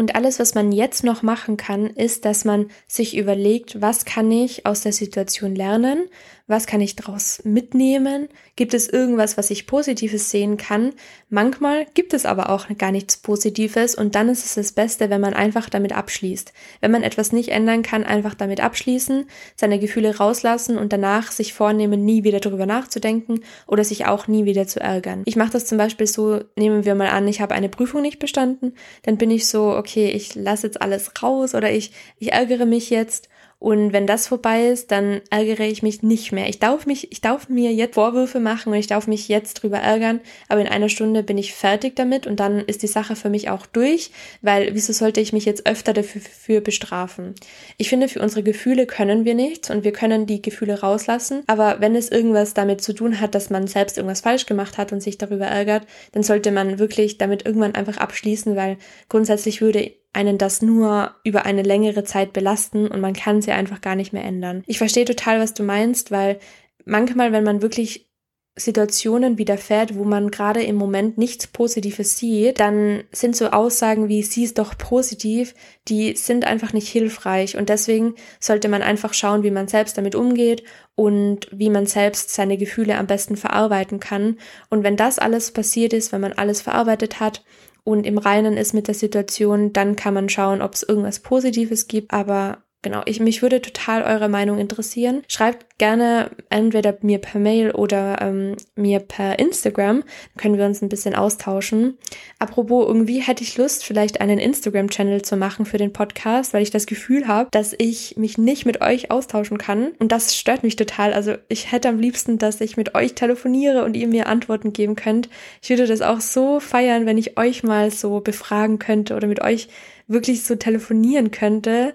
und 0.00 0.14
alles, 0.14 0.38
was 0.38 0.54
man 0.54 0.72
jetzt 0.72 1.04
noch 1.04 1.22
machen 1.22 1.58
kann, 1.58 1.86
ist, 1.88 2.24
dass 2.24 2.46
man 2.46 2.70
sich 2.88 3.18
überlegt, 3.18 3.82
was 3.82 4.06
kann 4.06 4.32
ich 4.32 4.64
aus 4.64 4.80
der 4.80 4.94
Situation 4.94 5.54
lernen, 5.54 6.08
was 6.50 6.66
kann 6.66 6.80
ich 6.80 6.96
daraus 6.96 7.40
mitnehmen, 7.44 8.28
gibt 8.56 8.74
es 8.74 8.88
irgendwas, 8.88 9.38
was 9.38 9.50
ich 9.50 9.66
positives 9.66 10.30
sehen 10.30 10.56
kann. 10.56 10.92
Manchmal 11.28 11.86
gibt 11.94 12.12
es 12.12 12.26
aber 12.26 12.50
auch 12.50 12.66
gar 12.76 12.90
nichts 12.90 13.16
Positives 13.16 13.94
und 13.94 14.14
dann 14.16 14.28
ist 14.28 14.44
es 14.44 14.54
das 14.56 14.72
Beste, 14.72 15.08
wenn 15.08 15.20
man 15.20 15.32
einfach 15.32 15.70
damit 15.70 15.92
abschließt. 15.92 16.52
Wenn 16.80 16.90
man 16.90 17.04
etwas 17.04 17.32
nicht 17.32 17.50
ändern 17.50 17.82
kann, 17.82 18.04
einfach 18.04 18.34
damit 18.34 18.60
abschließen, 18.60 19.26
seine 19.54 19.78
Gefühle 19.78 20.16
rauslassen 20.16 20.76
und 20.76 20.92
danach 20.92 21.30
sich 21.30 21.54
vornehmen, 21.54 22.04
nie 22.04 22.24
wieder 22.24 22.40
darüber 22.40 22.66
nachzudenken 22.66 23.40
oder 23.66 23.84
sich 23.84 24.06
auch 24.06 24.26
nie 24.26 24.44
wieder 24.44 24.66
zu 24.66 24.80
ärgern. 24.80 25.22
Ich 25.26 25.36
mache 25.36 25.52
das 25.52 25.66
zum 25.66 25.78
Beispiel 25.78 26.08
so, 26.08 26.40
nehmen 26.56 26.84
wir 26.84 26.96
mal 26.96 27.10
an, 27.10 27.28
ich 27.28 27.40
habe 27.40 27.54
eine 27.54 27.68
Prüfung 27.68 28.02
nicht 28.02 28.18
bestanden, 28.18 28.74
dann 29.04 29.16
bin 29.16 29.30
ich 29.30 29.46
so, 29.46 29.70
okay, 29.76 30.10
ich 30.10 30.34
lasse 30.34 30.66
jetzt 30.66 30.82
alles 30.82 31.12
raus 31.22 31.54
oder 31.54 31.70
ich, 31.70 31.92
ich 32.18 32.32
ärgere 32.32 32.66
mich 32.66 32.90
jetzt 32.90 33.28
und 33.60 33.92
wenn 33.92 34.06
das 34.06 34.26
vorbei 34.26 34.68
ist, 34.68 34.90
dann 34.90 35.20
ärgere 35.28 35.66
ich 35.66 35.82
mich 35.82 36.02
nicht 36.02 36.32
mehr. 36.32 36.48
Ich 36.48 36.60
darf 36.60 36.86
mich, 36.86 37.12
ich 37.12 37.20
darf 37.20 37.50
mir 37.50 37.70
jetzt 37.74 37.94
Vorwürfe 37.94 38.40
machen 38.40 38.72
und 38.72 38.78
ich 38.78 38.86
darf 38.86 39.06
mich 39.06 39.28
jetzt 39.28 39.62
drüber 39.62 39.76
ärgern, 39.78 40.20
aber 40.48 40.62
in 40.62 40.66
einer 40.66 40.88
Stunde 40.88 41.22
bin 41.22 41.36
ich 41.36 41.52
fertig 41.52 41.94
damit 41.94 42.26
und 42.26 42.40
dann 42.40 42.60
ist 42.60 42.82
die 42.82 42.86
Sache 42.86 43.16
für 43.16 43.28
mich 43.28 43.50
auch 43.50 43.66
durch, 43.66 44.12
weil 44.40 44.74
wieso 44.74 44.94
sollte 44.94 45.20
ich 45.20 45.34
mich 45.34 45.44
jetzt 45.44 45.66
öfter 45.66 45.92
dafür 45.92 46.22
für 46.22 46.62
bestrafen? 46.62 47.34
Ich 47.76 47.90
finde, 47.90 48.08
für 48.08 48.22
unsere 48.22 48.42
Gefühle 48.42 48.86
können 48.86 49.26
wir 49.26 49.34
nichts 49.34 49.68
und 49.68 49.84
wir 49.84 49.92
können 49.92 50.24
die 50.24 50.40
Gefühle 50.40 50.80
rauslassen, 50.80 51.42
aber 51.46 51.76
wenn 51.80 51.94
es 51.94 52.10
irgendwas 52.10 52.54
damit 52.54 52.80
zu 52.80 52.94
tun 52.94 53.20
hat, 53.20 53.34
dass 53.34 53.50
man 53.50 53.66
selbst 53.66 53.98
irgendwas 53.98 54.22
falsch 54.22 54.46
gemacht 54.46 54.78
hat 54.78 54.90
und 54.90 55.02
sich 55.02 55.18
darüber 55.18 55.44
ärgert, 55.44 55.86
dann 56.12 56.22
sollte 56.22 56.50
man 56.50 56.78
wirklich 56.78 57.18
damit 57.18 57.44
irgendwann 57.44 57.74
einfach 57.74 57.98
abschließen, 57.98 58.56
weil 58.56 58.78
grundsätzlich 59.10 59.60
würde 59.60 59.92
einen 60.12 60.38
das 60.38 60.62
nur 60.62 61.14
über 61.24 61.46
eine 61.46 61.62
längere 61.62 62.04
Zeit 62.04 62.32
belasten 62.32 62.88
und 62.88 63.00
man 63.00 63.12
kann 63.12 63.40
ja 63.42 63.54
einfach 63.54 63.80
gar 63.80 63.94
nicht 63.94 64.12
mehr 64.12 64.24
ändern. 64.24 64.64
Ich 64.66 64.78
verstehe 64.78 65.04
total, 65.04 65.40
was 65.40 65.54
du 65.54 65.62
meinst, 65.62 66.10
weil 66.10 66.38
manchmal, 66.84 67.32
wenn 67.32 67.44
man 67.44 67.62
wirklich 67.62 68.10
Situationen 68.56 69.38
widerfährt, 69.38 69.94
wo 69.94 70.04
man 70.04 70.30
gerade 70.30 70.62
im 70.62 70.76
Moment 70.76 71.18
nichts 71.18 71.46
Positives 71.46 72.18
sieht, 72.18 72.58
dann 72.58 73.04
sind 73.12 73.36
so 73.36 73.50
Aussagen 73.50 74.08
wie 74.08 74.22
sie 74.22 74.44
ist 74.44 74.58
doch 74.58 74.76
positiv, 74.76 75.54
die 75.88 76.16
sind 76.16 76.44
einfach 76.44 76.72
nicht 76.72 76.88
hilfreich 76.88 77.56
und 77.56 77.68
deswegen 77.68 78.14
sollte 78.40 78.68
man 78.68 78.82
einfach 78.82 79.14
schauen, 79.14 79.44
wie 79.44 79.52
man 79.52 79.68
selbst 79.68 79.96
damit 79.96 80.14
umgeht 80.14 80.64
und 80.94 81.48
wie 81.52 81.70
man 81.70 81.86
selbst 81.86 82.30
seine 82.30 82.58
Gefühle 82.58 82.98
am 82.98 83.06
besten 83.06 83.36
verarbeiten 83.36 84.00
kann 84.00 84.36
und 84.68 84.82
wenn 84.82 84.96
das 84.96 85.18
alles 85.18 85.52
passiert 85.52 85.92
ist, 85.92 86.12
wenn 86.12 86.20
man 86.20 86.32
alles 86.32 86.60
verarbeitet 86.60 87.20
hat 87.20 87.42
und 87.84 88.06
im 88.06 88.18
Reinen 88.18 88.56
ist 88.56 88.74
mit 88.74 88.88
der 88.88 88.94
Situation, 88.94 89.72
dann 89.72 89.96
kann 89.96 90.14
man 90.14 90.28
schauen, 90.28 90.62
ob 90.62 90.74
es 90.74 90.82
irgendwas 90.82 91.20
Positives 91.20 91.88
gibt. 91.88 92.12
Aber 92.12 92.58
Genau, 92.82 93.02
ich, 93.04 93.20
mich 93.20 93.42
würde 93.42 93.60
total 93.60 94.02
eure 94.02 94.30
Meinung 94.30 94.58
interessieren. 94.58 95.22
Schreibt 95.28 95.78
gerne 95.78 96.30
entweder 96.48 96.96
mir 97.02 97.18
per 97.18 97.38
Mail 97.38 97.72
oder 97.72 98.22
ähm, 98.22 98.56
mir 98.74 99.00
per 99.00 99.38
Instagram. 99.38 100.00
Dann 100.00 100.40
können 100.40 100.56
wir 100.56 100.64
uns 100.64 100.80
ein 100.80 100.88
bisschen 100.88 101.14
austauschen. 101.14 101.98
Apropos, 102.38 102.86
irgendwie 102.86 103.20
hätte 103.20 103.42
ich 103.42 103.58
Lust, 103.58 103.84
vielleicht 103.84 104.22
einen 104.22 104.38
Instagram-Channel 104.38 105.20
zu 105.20 105.36
machen 105.36 105.66
für 105.66 105.76
den 105.76 105.92
Podcast, 105.92 106.54
weil 106.54 106.62
ich 106.62 106.70
das 106.70 106.86
Gefühl 106.86 107.28
habe, 107.28 107.48
dass 107.50 107.74
ich 107.76 108.16
mich 108.16 108.38
nicht 108.38 108.64
mit 108.64 108.80
euch 108.80 109.10
austauschen 109.10 109.58
kann. 109.58 109.92
Und 109.98 110.10
das 110.10 110.34
stört 110.34 110.62
mich 110.62 110.76
total. 110.76 111.12
Also 111.12 111.34
ich 111.48 111.72
hätte 111.72 111.90
am 111.90 111.98
liebsten, 111.98 112.38
dass 112.38 112.62
ich 112.62 112.78
mit 112.78 112.94
euch 112.94 113.14
telefoniere 113.14 113.84
und 113.84 113.94
ihr 113.94 114.08
mir 114.08 114.26
Antworten 114.26 114.72
geben 114.72 114.96
könnt. 114.96 115.28
Ich 115.60 115.68
würde 115.68 115.86
das 115.86 116.00
auch 116.00 116.20
so 116.20 116.60
feiern, 116.60 117.04
wenn 117.04 117.18
ich 117.18 117.38
euch 117.38 117.62
mal 117.62 117.90
so 117.90 118.20
befragen 118.20 118.78
könnte 118.78 119.16
oder 119.16 119.26
mit 119.26 119.42
euch 119.42 119.68
wirklich 120.08 120.44
so 120.44 120.56
telefonieren 120.56 121.30
könnte 121.30 121.94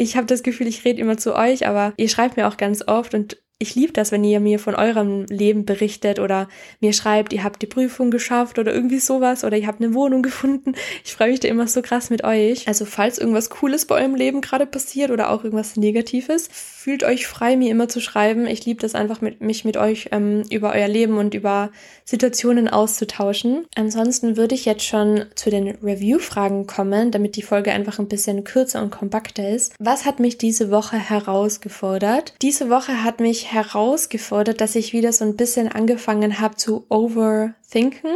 ich 0.00 0.16
habe 0.16 0.26
das 0.26 0.42
Gefühl, 0.42 0.66
ich 0.66 0.84
rede 0.84 1.00
immer 1.00 1.18
zu 1.18 1.34
euch, 1.36 1.66
aber 1.66 1.92
ihr 1.98 2.08
schreibt 2.08 2.38
mir 2.38 2.48
auch 2.48 2.56
ganz 2.56 2.82
oft 2.86 3.14
und 3.14 3.36
ich 3.62 3.74
liebe 3.74 3.92
das, 3.92 4.10
wenn 4.10 4.24
ihr 4.24 4.40
mir 4.40 4.58
von 4.58 4.74
eurem 4.74 5.26
Leben 5.26 5.66
berichtet 5.66 6.18
oder 6.18 6.48
mir 6.80 6.94
schreibt, 6.94 7.34
ihr 7.34 7.44
habt 7.44 7.60
die 7.60 7.66
Prüfung 7.66 8.10
geschafft 8.10 8.58
oder 8.58 8.72
irgendwie 8.72 9.00
sowas 9.00 9.44
oder 9.44 9.58
ihr 9.58 9.66
habt 9.66 9.82
eine 9.82 9.92
Wohnung 9.92 10.22
gefunden. 10.30 10.74
Ich 11.04 11.12
freue 11.12 11.30
mich 11.30 11.40
da 11.40 11.48
immer 11.48 11.68
so 11.68 11.82
krass 11.82 12.08
mit 12.08 12.24
euch. 12.24 12.66
Also 12.66 12.86
falls 12.86 13.18
irgendwas 13.18 13.50
Cooles 13.50 13.84
bei 13.84 13.96
eurem 13.96 14.14
Leben 14.14 14.40
gerade 14.40 14.64
passiert 14.64 15.10
oder 15.10 15.30
auch 15.30 15.44
irgendwas 15.44 15.76
Negatives, 15.76 16.48
fühlt 16.50 17.04
euch 17.04 17.26
frei, 17.26 17.56
mir 17.56 17.70
immer 17.70 17.88
zu 17.88 18.00
schreiben. 18.00 18.46
Ich 18.46 18.64
liebe 18.64 18.80
das 18.80 18.94
einfach, 18.94 19.20
mit, 19.20 19.42
mich 19.42 19.66
mit 19.66 19.76
euch 19.76 20.08
ähm, 20.12 20.42
über 20.50 20.72
euer 20.72 20.88
Leben 20.88 21.18
und 21.18 21.34
über 21.34 21.70
Situationen 22.06 22.66
auszutauschen. 22.66 23.66
Ansonsten 23.74 24.38
würde 24.38 24.54
ich 24.54 24.64
jetzt 24.64 24.86
schon 24.86 25.26
zu 25.34 25.50
den 25.50 25.68
Review-Fragen 25.68 26.66
kommen, 26.66 27.10
damit 27.10 27.36
die 27.36 27.42
Folge 27.42 27.72
einfach 27.72 27.98
ein 27.98 28.08
bisschen 28.08 28.42
kürzer 28.44 28.82
und 28.82 28.90
kompakter 28.90 29.46
ist. 29.46 29.74
Was 29.78 30.06
hat 30.06 30.18
mich 30.18 30.38
diese 30.38 30.70
Woche 30.70 30.96
herausgefordert? 30.96 32.32
Diese 32.40 32.70
Woche 32.70 33.04
hat 33.04 33.20
mich 33.20 33.49
herausgefordert, 33.52 34.60
dass 34.60 34.74
ich 34.74 34.92
wieder 34.92 35.12
so 35.12 35.24
ein 35.24 35.36
bisschen 35.36 35.68
angefangen 35.68 36.40
habe 36.40 36.56
zu 36.56 36.86
overthinken, 36.88 38.14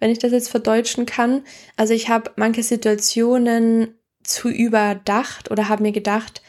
wenn 0.00 0.10
ich 0.10 0.18
das 0.18 0.32
jetzt 0.32 0.48
verdeutschen 0.48 1.06
kann. 1.06 1.42
Also 1.76 1.94
ich 1.94 2.08
habe 2.08 2.32
manche 2.36 2.62
Situationen 2.62 3.94
zu 4.22 4.48
überdacht 4.48 5.50
oder 5.50 5.68
habe 5.68 5.82
mir 5.82 5.92
gedacht, 5.92 6.42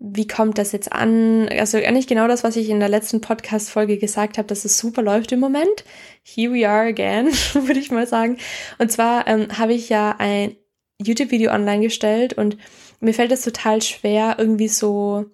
wie 0.00 0.28
kommt 0.28 0.58
das 0.58 0.72
jetzt 0.72 0.92
an? 0.92 1.48
Also 1.48 1.78
eigentlich 1.78 2.06
genau 2.06 2.28
das, 2.28 2.44
was 2.44 2.56
ich 2.56 2.68
in 2.68 2.78
der 2.78 2.88
letzten 2.88 3.20
Podcast-Folge 3.20 3.98
gesagt 3.98 4.38
habe, 4.38 4.46
dass 4.46 4.64
es 4.64 4.78
super 4.78 5.02
läuft 5.02 5.32
im 5.32 5.40
Moment. 5.40 5.84
Here 6.22 6.52
we 6.52 6.68
are 6.68 6.86
again, 6.86 7.26
würde 7.54 7.80
ich 7.80 7.90
mal 7.90 8.06
sagen. 8.06 8.38
Und 8.78 8.92
zwar 8.92 9.26
ähm, 9.26 9.58
habe 9.58 9.74
ich 9.74 9.88
ja 9.88 10.14
ein 10.18 10.56
YouTube-Video 11.00 11.52
online 11.52 11.82
gestellt 11.82 12.34
und 12.34 12.56
mir 13.00 13.14
fällt 13.14 13.32
es 13.32 13.42
total 13.42 13.82
schwer, 13.82 14.36
irgendwie 14.38 14.68
so 14.68 15.26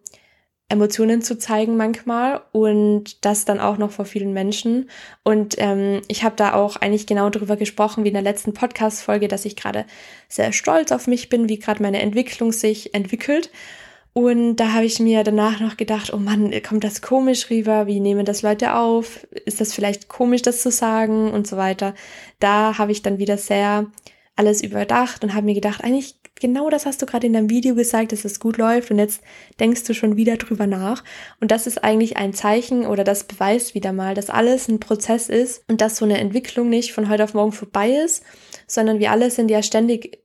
Emotionen 0.68 1.20
zu 1.20 1.38
zeigen 1.38 1.77
manchmal 1.77 2.42
und 2.53 3.24
das 3.24 3.44
dann 3.44 3.61
auch 3.61 3.77
noch 3.77 3.90
vor 3.90 4.07
vielen 4.07 4.33
Menschen. 4.33 4.88
Und 5.22 5.57
ähm, 5.59 6.00
ich 6.09 6.24
habe 6.24 6.37
da 6.37 6.55
auch 6.55 6.77
eigentlich 6.77 7.07
genau 7.07 7.29
darüber 7.31 7.57
gesprochen, 7.57 8.03
wie 8.03 8.09
in 8.09 8.14
der 8.14 8.22
letzten 8.22 8.55
Podcast-Folge, 8.55 9.29
dass 9.29 9.44
ich 9.44 9.57
gerade 9.57 9.85
sehr 10.29 10.53
stolz 10.53 10.90
auf 10.90 11.07
mich 11.07 11.29
bin, 11.29 11.48
wie 11.48 11.59
gerade 11.59 11.83
meine 11.83 12.00
Entwicklung 12.00 12.50
sich 12.50 12.94
entwickelt. 12.94 13.50
Und 14.14 14.57
da 14.57 14.72
habe 14.72 14.85
ich 14.87 15.00
mir 15.00 15.24
danach 15.24 15.61
noch 15.61 15.77
gedacht, 15.77 16.12
oh 16.14 16.18
Mann, 16.18 16.53
kommt 16.66 16.85
das 16.85 17.03
komisch 17.03 17.50
rüber? 17.50 17.87
Wie 17.87 18.00
nehmen 18.00 18.24
das 18.24 18.42
Leute 18.42 18.74
auf? 18.74 19.27
Ist 19.44 19.61
das 19.61 19.74
vielleicht 19.74 20.09
komisch, 20.09 20.42
das 20.42 20.62
zu 20.62 20.70
sagen 20.70 21.33
und 21.33 21.46
so 21.46 21.57
weiter? 21.57 21.94
Da 22.38 22.79
habe 22.79 22.92
ich 22.92 23.03
dann 23.03 23.18
wieder 23.18 23.38
sehr 23.38 23.87
alles 24.37 24.62
überdacht 24.62 25.24
und 25.24 25.35
habe 25.35 25.46
mir 25.46 25.55
gedacht, 25.55 25.83
eigentlich 25.83 26.14
genau 26.40 26.70
das 26.70 26.86
hast 26.86 27.00
du 27.00 27.06
gerade 27.06 27.26
in 27.26 27.32
deinem 27.32 27.50
Video 27.50 27.74
gesagt, 27.74 28.12
dass 28.12 28.24
es 28.24 28.40
gut 28.40 28.56
läuft 28.56 28.90
und 28.90 28.98
jetzt 28.98 29.22
denkst 29.60 29.84
du 29.84 29.94
schon 29.94 30.16
wieder 30.16 30.36
drüber 30.36 30.66
nach. 30.66 31.04
Und 31.40 31.50
das 31.50 31.66
ist 31.66 31.82
eigentlich 31.84 32.16
ein 32.16 32.32
Zeichen 32.32 32.86
oder 32.86 33.04
das 33.04 33.24
beweist 33.24 33.74
wieder 33.74 33.92
mal, 33.92 34.14
dass 34.14 34.30
alles 34.30 34.68
ein 34.68 34.80
Prozess 34.80 35.28
ist 35.28 35.62
und 35.68 35.80
dass 35.80 35.96
so 35.96 36.04
eine 36.04 36.18
Entwicklung 36.18 36.68
nicht 36.68 36.92
von 36.92 37.08
heute 37.08 37.24
auf 37.24 37.34
morgen 37.34 37.52
vorbei 37.52 37.90
ist, 37.90 38.24
sondern 38.66 38.98
wir 38.98 39.10
alle 39.10 39.30
sind 39.30 39.50
ja 39.50 39.62
ständig 39.62 40.24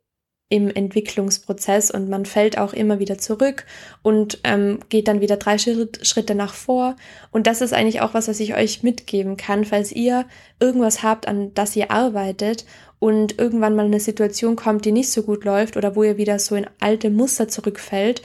im 0.52 0.68
Entwicklungsprozess 0.68 1.92
und 1.92 2.10
man 2.10 2.26
fällt 2.26 2.58
auch 2.58 2.74
immer 2.74 2.98
wieder 2.98 3.20
zurück 3.20 3.66
und 4.02 4.40
ähm, 4.44 4.80
geht 4.90 5.08
dann 5.08 5.22
wieder 5.22 5.38
drei 5.38 5.60
Schritt, 5.60 6.00
Schritte 6.02 6.34
nach 6.34 6.56
vor. 6.56 6.96
Und 7.30 7.46
das 7.46 7.62
ist 7.62 7.72
eigentlich 7.72 8.02
auch 8.02 8.16
was, 8.16 8.28
was 8.28 8.40
ich 8.40 8.56
euch 8.56 8.82
mitgeben 8.82 9.38
kann, 9.38 9.64
falls 9.64 9.92
ihr 9.92 10.26
irgendwas 10.60 11.04
habt, 11.04 11.28
an 11.28 11.54
das 11.54 11.76
ihr 11.76 11.92
arbeitet 11.92 12.66
und 13.00 13.40
irgendwann 13.40 13.76
mal 13.76 13.86
eine 13.86 14.00
Situation 14.00 14.56
kommt, 14.56 14.86
die 14.86 14.92
nicht 14.92 15.12
so 15.12 15.24
gut 15.24 15.46
läuft 15.46 15.78
oder 15.78 15.96
wo 15.96 16.04
ihr 16.04 16.18
wieder 16.18 16.38
so 16.40 16.56
in 16.56 16.68
alte 16.80 17.10
Muster 17.10 17.48
zurückfällt, 17.48 18.22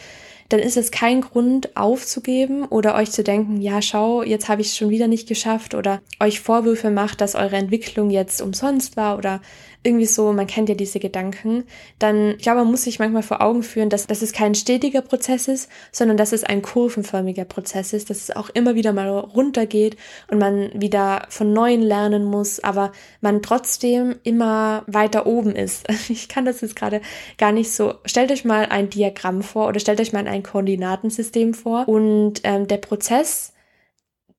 dann 0.48 0.60
ist 0.60 0.76
es 0.76 0.90
kein 0.90 1.20
Grund 1.20 1.76
aufzugeben 1.76 2.64
oder 2.66 2.94
euch 2.96 3.10
zu 3.10 3.24
denken, 3.24 3.60
ja, 3.60 3.80
schau, 3.80 4.22
jetzt 4.22 4.48
habe 4.48 4.60
ich 4.60 4.68
es 4.68 4.76
schon 4.76 4.90
wieder 4.90 5.08
nicht 5.08 5.26
geschafft 5.26 5.74
oder 5.74 6.02
euch 6.20 6.40
Vorwürfe 6.40 6.90
macht, 6.90 7.20
dass 7.20 7.34
eure 7.34 7.56
Entwicklung 7.56 8.10
jetzt 8.10 8.42
umsonst 8.42 8.96
war 8.96 9.16
oder 9.16 9.40
irgendwie 9.84 10.06
so, 10.06 10.32
man 10.32 10.46
kennt 10.46 10.68
ja 10.68 10.74
diese 10.74 10.98
Gedanken, 10.98 11.64
dann, 11.98 12.30
ich 12.36 12.42
glaube, 12.42 12.60
man 12.60 12.70
muss 12.70 12.82
sich 12.82 12.98
manchmal 12.98 13.22
vor 13.22 13.42
Augen 13.42 13.62
führen, 13.62 13.90
dass, 13.90 14.06
dass 14.06 14.22
es 14.22 14.32
kein 14.32 14.54
stetiger 14.54 15.02
Prozess 15.02 15.46
ist, 15.46 15.70
sondern 15.92 16.16
dass 16.16 16.32
es 16.32 16.42
ein 16.42 16.62
kurvenförmiger 16.62 17.44
Prozess 17.44 17.92
ist, 17.92 18.08
dass 18.10 18.22
es 18.22 18.34
auch 18.34 18.48
immer 18.50 18.74
wieder 18.74 18.92
mal 18.92 19.08
runtergeht 19.08 19.96
und 20.30 20.38
man 20.38 20.70
wieder 20.74 21.26
von 21.28 21.52
Neuem 21.52 21.82
lernen 21.82 22.24
muss, 22.24 22.60
aber 22.60 22.92
man 23.20 23.42
trotzdem 23.42 24.16
immer 24.22 24.84
weiter 24.86 25.26
oben 25.26 25.54
ist. 25.54 25.86
Ich 26.14 26.28
kann 26.28 26.44
das 26.44 26.60
jetzt 26.60 26.76
gerade 26.76 27.00
gar 27.38 27.50
nicht 27.50 27.72
so. 27.72 27.94
Stellt 28.04 28.30
euch 28.30 28.44
mal 28.44 28.66
ein 28.66 28.88
Diagramm 28.88 29.42
vor 29.42 29.68
oder 29.68 29.80
stellt 29.80 30.00
euch 30.00 30.12
mal 30.12 30.26
ein 30.28 30.42
Koordinatensystem 30.42 31.54
vor 31.54 31.88
und 31.88 32.40
ähm, 32.44 32.68
der 32.68 32.76
Prozess 32.76 33.53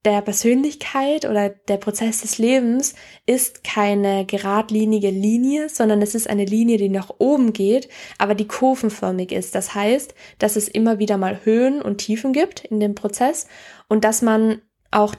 der 0.06 0.22
Persönlichkeit 0.22 1.26
oder 1.26 1.50
der 1.50 1.78
Prozess 1.78 2.22
des 2.22 2.38
Lebens 2.38 2.94
ist 3.26 3.64
keine 3.64 4.26
geradlinige 4.26 5.10
Linie, 5.10 5.68
sondern 5.70 6.02
es 6.02 6.16
ist 6.16 6.30
eine 6.30 6.46
Linie, 6.46 6.78
die 6.78 6.90
nach 6.90 7.10
oben 7.18 7.54
geht, 7.54 7.90
aber 8.18 8.36
die 8.36 8.48
kurvenförmig 8.48 9.32
ist. 9.32 9.56
Das 9.56 9.74
heißt, 9.74 10.14
dass 10.38 10.56
es 10.56 10.68
immer 10.68 11.00
wieder 11.00 11.18
mal 11.18 11.42
Höhen 11.44 11.82
und 11.82 11.98
Tiefen 11.98 12.34
gibt 12.34 12.64
in 12.66 12.80
dem 12.80 12.96
Prozess 12.96 13.48
und 13.88 14.06
dass 14.06 14.22
man 14.22 14.62
auch 14.92 15.16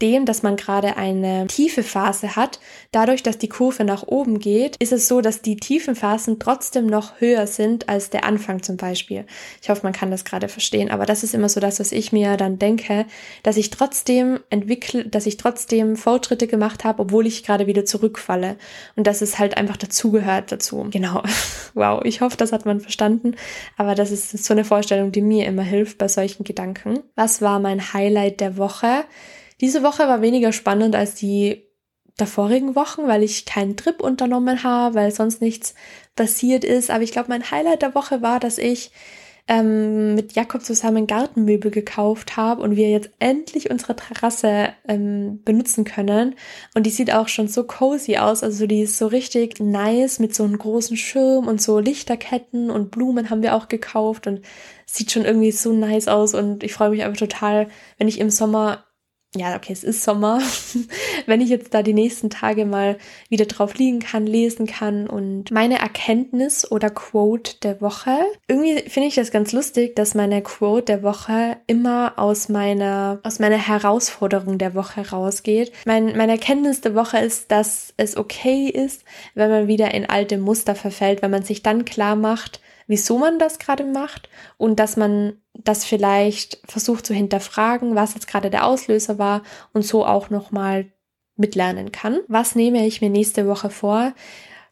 trotzdem, 0.00 0.24
dass 0.24 0.42
man 0.42 0.56
gerade 0.56 0.96
eine 0.96 1.46
tiefe 1.46 1.82
Phase 1.82 2.34
hat, 2.34 2.58
dadurch, 2.90 3.22
dass 3.22 3.36
die 3.38 3.48
Kurve 3.48 3.84
nach 3.84 4.06
oben 4.06 4.38
geht, 4.38 4.76
ist 4.76 4.92
es 4.92 5.08
so, 5.08 5.20
dass 5.20 5.42
die 5.42 5.56
tiefen 5.56 5.94
Phasen 5.94 6.38
trotzdem 6.38 6.86
noch 6.86 7.20
höher 7.20 7.46
sind 7.46 7.88
als 7.88 8.08
der 8.08 8.24
Anfang 8.24 8.62
zum 8.62 8.76
Beispiel. 8.76 9.26
Ich 9.60 9.68
hoffe, 9.68 9.82
man 9.82 9.92
kann 9.92 10.10
das 10.10 10.24
gerade 10.24 10.48
verstehen, 10.48 10.90
aber 10.90 11.04
das 11.04 11.22
ist 11.22 11.34
immer 11.34 11.48
so 11.48 11.60
das, 11.60 11.80
was 11.80 11.92
ich 11.92 12.12
mir 12.12 12.36
dann 12.38 12.58
denke, 12.58 13.04
dass 13.42 13.58
ich 13.58 13.68
trotzdem 13.70 14.40
entwickle, 14.48 15.04
dass 15.04 15.26
ich 15.26 15.36
trotzdem 15.36 15.96
Fortschritte 15.96 16.46
gemacht 16.46 16.84
habe, 16.84 17.02
obwohl 17.02 17.26
ich 17.26 17.44
gerade 17.44 17.66
wieder 17.66 17.84
zurückfalle 17.84 18.56
und 18.96 19.06
dass 19.06 19.20
es 19.20 19.38
halt 19.38 19.58
einfach 19.58 19.76
dazugehört 19.76 20.50
dazu. 20.50 20.86
Genau. 20.90 21.22
Wow, 21.74 22.02
ich 22.04 22.20
hoffe, 22.20 22.36
das 22.36 22.52
hat 22.52 22.66
man 22.66 22.80
verstanden, 22.80 23.36
aber 23.76 23.94
das 23.94 24.10
ist 24.10 24.44
so 24.44 24.52
eine 24.52 24.64
Vorstellung, 24.64 25.12
die 25.12 25.22
mir 25.22 25.46
immer 25.46 25.62
hilft 25.62 25.98
bei 25.98 26.08
solchen 26.08 26.42
Gedanken. 26.42 27.00
Was 27.14 27.42
war 27.42 27.60
mein 27.60 27.92
Highlight 27.92 28.40
der 28.40 28.56
Woche? 28.56 29.04
Diese 29.60 29.82
Woche 29.82 30.08
war 30.08 30.22
weniger 30.22 30.52
spannend 30.52 30.94
als 30.94 31.14
die 31.14 31.66
der 32.18 32.26
vorigen 32.26 32.76
Wochen, 32.76 33.06
weil 33.06 33.22
ich 33.22 33.46
keinen 33.46 33.76
Trip 33.76 34.00
unternommen 34.02 34.62
habe, 34.62 34.94
weil 34.94 35.10
sonst 35.10 35.40
nichts 35.40 35.74
passiert 36.16 36.64
ist. 36.64 36.90
Aber 36.90 37.02
ich 37.02 37.12
glaube, 37.12 37.30
mein 37.30 37.50
Highlight 37.50 37.82
der 37.82 37.94
Woche 37.94 38.20
war, 38.20 38.40
dass 38.40 38.58
ich 38.58 38.90
ähm, 39.48 40.14
mit 40.14 40.34
Jakob 40.34 40.62
zusammen 40.62 41.06
Gartenmöbel 41.06 41.70
gekauft 41.70 42.36
habe 42.36 42.62
und 42.62 42.76
wir 42.76 42.90
jetzt 42.90 43.10
endlich 43.18 43.70
unsere 43.70 43.96
Terrasse 43.96 44.68
ähm, 44.86 45.42
benutzen 45.44 45.84
können. 45.84 46.36
Und 46.74 46.84
die 46.84 46.90
sieht 46.90 47.12
auch 47.12 47.28
schon 47.28 47.48
so 47.48 47.64
cozy 47.64 48.18
aus. 48.18 48.42
Also 48.42 48.66
die 48.66 48.82
ist 48.82 48.98
so 48.98 49.06
richtig 49.06 49.58
nice 49.58 50.18
mit 50.18 50.34
so 50.34 50.44
einem 50.44 50.58
großen 50.58 50.96
Schirm 50.96 51.48
und 51.48 51.60
so 51.60 51.80
Lichterketten 51.80 52.70
und 52.70 52.90
Blumen 52.90 53.30
haben 53.30 53.42
wir 53.42 53.56
auch 53.56 53.68
gekauft 53.68 54.26
und 54.26 54.42
sieht 54.86 55.10
schon 55.10 55.24
irgendwie 55.24 55.52
so 55.52 55.72
nice 55.72 56.06
aus. 56.06 56.34
Und 56.34 56.62
ich 56.62 56.72
freue 56.72 56.90
mich 56.90 57.02
einfach 57.02 57.18
total, 57.18 57.68
wenn 57.98 58.08
ich 58.08 58.20
im 58.20 58.30
Sommer 58.30 58.84
ja, 59.36 59.54
okay, 59.54 59.72
es 59.72 59.84
ist 59.84 60.02
Sommer, 60.02 60.40
wenn 61.26 61.40
ich 61.40 61.50
jetzt 61.50 61.72
da 61.72 61.82
die 61.82 61.92
nächsten 61.92 62.30
Tage 62.30 62.66
mal 62.66 62.98
wieder 63.28 63.46
drauf 63.46 63.74
liegen 63.74 64.00
kann, 64.00 64.26
lesen 64.26 64.66
kann 64.66 65.06
und 65.06 65.52
meine 65.52 65.78
Erkenntnis 65.78 66.68
oder 66.68 66.90
Quote 66.90 67.54
der 67.62 67.80
Woche. 67.80 68.18
Irgendwie 68.48 68.78
finde 68.90 69.08
ich 69.08 69.14
das 69.14 69.30
ganz 69.30 69.52
lustig, 69.52 69.94
dass 69.94 70.16
meine 70.16 70.42
Quote 70.42 70.86
der 70.86 71.02
Woche 71.04 71.58
immer 71.68 72.14
aus 72.16 72.48
meiner, 72.48 73.20
aus 73.22 73.38
meiner 73.38 73.58
Herausforderung 73.58 74.58
der 74.58 74.74
Woche 74.74 75.08
rausgeht. 75.08 75.70
Mein, 75.86 76.16
meine 76.16 76.32
Erkenntnis 76.32 76.80
der 76.80 76.96
Woche 76.96 77.18
ist, 77.18 77.52
dass 77.52 77.94
es 77.96 78.16
okay 78.16 78.66
ist, 78.66 79.04
wenn 79.34 79.50
man 79.50 79.68
wieder 79.68 79.94
in 79.94 80.06
alte 80.06 80.38
Muster 80.38 80.74
verfällt, 80.74 81.22
wenn 81.22 81.30
man 81.30 81.44
sich 81.44 81.62
dann 81.62 81.84
klar 81.84 82.16
macht, 82.16 82.60
wieso 82.90 83.18
man 83.18 83.38
das 83.38 83.60
gerade 83.60 83.84
macht 83.84 84.28
und 84.58 84.80
dass 84.80 84.96
man 84.96 85.40
das 85.54 85.84
vielleicht 85.84 86.60
versucht 86.66 87.06
zu 87.06 87.14
hinterfragen, 87.14 87.94
was 87.94 88.14
jetzt 88.14 88.26
gerade 88.26 88.50
der 88.50 88.66
Auslöser 88.66 89.16
war 89.16 89.42
und 89.72 89.82
so 89.82 90.04
auch 90.04 90.28
nochmal 90.28 90.86
mitlernen 91.36 91.92
kann. 91.92 92.18
Was 92.26 92.56
nehme 92.56 92.84
ich 92.84 93.00
mir 93.00 93.08
nächste 93.08 93.46
Woche 93.46 93.70
vor? 93.70 94.12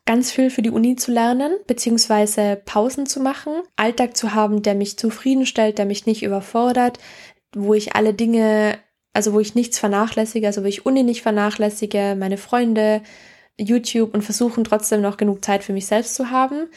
Ganz 0.04 0.32
viel 0.32 0.50
für 0.50 0.62
die 0.62 0.70
Uni 0.70 0.96
zu 0.96 1.12
lernen, 1.12 1.52
beziehungsweise 1.68 2.60
Pausen 2.64 3.06
zu 3.06 3.20
machen, 3.20 3.52
Alltag 3.76 4.16
zu 4.16 4.34
haben, 4.34 4.62
der 4.62 4.74
mich 4.74 4.98
zufriedenstellt, 4.98 5.78
der 5.78 5.86
mich 5.86 6.04
nicht 6.06 6.24
überfordert, 6.24 6.98
wo 7.54 7.72
ich 7.72 7.94
alle 7.94 8.14
Dinge, 8.14 8.78
also 9.12 9.32
wo 9.32 9.38
ich 9.38 9.54
nichts 9.54 9.78
vernachlässige, 9.78 10.48
also 10.48 10.64
wo 10.64 10.66
ich 10.66 10.84
Uni 10.84 11.04
nicht 11.04 11.22
vernachlässige, 11.22 12.16
meine 12.18 12.36
Freunde, 12.36 13.00
YouTube 13.56 14.12
und 14.12 14.22
versuchen 14.22 14.64
trotzdem 14.64 15.02
noch 15.02 15.16
genug 15.16 15.44
Zeit 15.44 15.62
für 15.62 15.72
mich 15.72 15.86
selbst 15.86 16.16
zu 16.16 16.30
haben. 16.30 16.68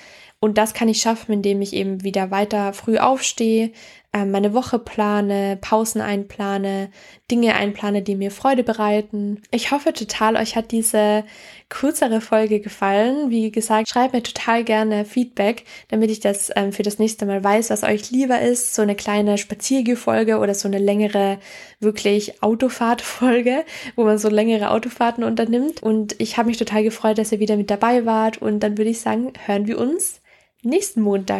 Und 0.43 0.57
das 0.57 0.73
kann 0.73 0.89
ich 0.89 0.99
schaffen, 1.01 1.33
indem 1.33 1.61
ich 1.61 1.73
eben 1.73 2.03
wieder 2.03 2.31
weiter 2.31 2.73
früh 2.73 2.97
aufstehe, 2.97 3.71
ähm, 4.11 4.31
meine 4.31 4.55
Woche 4.55 4.79
plane, 4.79 5.57
Pausen 5.61 6.01
einplane, 6.01 6.89
Dinge 7.29 7.53
einplane, 7.53 8.01
die 8.01 8.15
mir 8.15 8.31
Freude 8.31 8.63
bereiten. 8.63 9.41
Ich 9.51 9.69
hoffe 9.69 9.93
total, 9.93 10.35
euch 10.35 10.55
hat 10.55 10.71
diese 10.71 11.23
kürzere 11.69 12.21
Folge 12.21 12.59
gefallen. 12.59 13.29
Wie 13.29 13.51
gesagt, 13.51 13.87
schreibt 13.87 14.13
mir 14.13 14.23
total 14.23 14.63
gerne 14.63 15.05
Feedback, 15.05 15.63
damit 15.89 16.09
ich 16.09 16.19
das 16.19 16.51
ähm, 16.55 16.73
für 16.73 16.83
das 16.83 16.97
nächste 16.97 17.27
Mal 17.27 17.43
weiß, 17.43 17.69
was 17.69 17.83
euch 17.83 18.09
lieber 18.09 18.41
ist. 18.41 18.73
So 18.73 18.81
eine 18.81 18.95
kleine 18.95 19.37
Spaziergefolge 19.37 20.39
oder 20.39 20.55
so 20.55 20.67
eine 20.67 20.79
längere, 20.79 21.37
wirklich 21.79 22.41
Autofahrtfolge, 22.41 23.63
wo 23.95 24.05
man 24.05 24.17
so 24.17 24.27
längere 24.27 24.71
Autofahrten 24.71 25.23
unternimmt. 25.23 25.83
Und 25.83 26.19
ich 26.19 26.37
habe 26.37 26.47
mich 26.47 26.57
total 26.57 26.83
gefreut, 26.83 27.19
dass 27.19 27.31
ihr 27.31 27.39
wieder 27.39 27.57
mit 27.57 27.69
dabei 27.69 28.07
wart. 28.07 28.41
Und 28.41 28.61
dann 28.61 28.79
würde 28.79 28.89
ich 28.89 29.01
sagen, 29.01 29.31
hören 29.45 29.67
wir 29.67 29.77
uns 29.77 30.21
nächsten 30.63 31.01
Montag. 31.01 31.39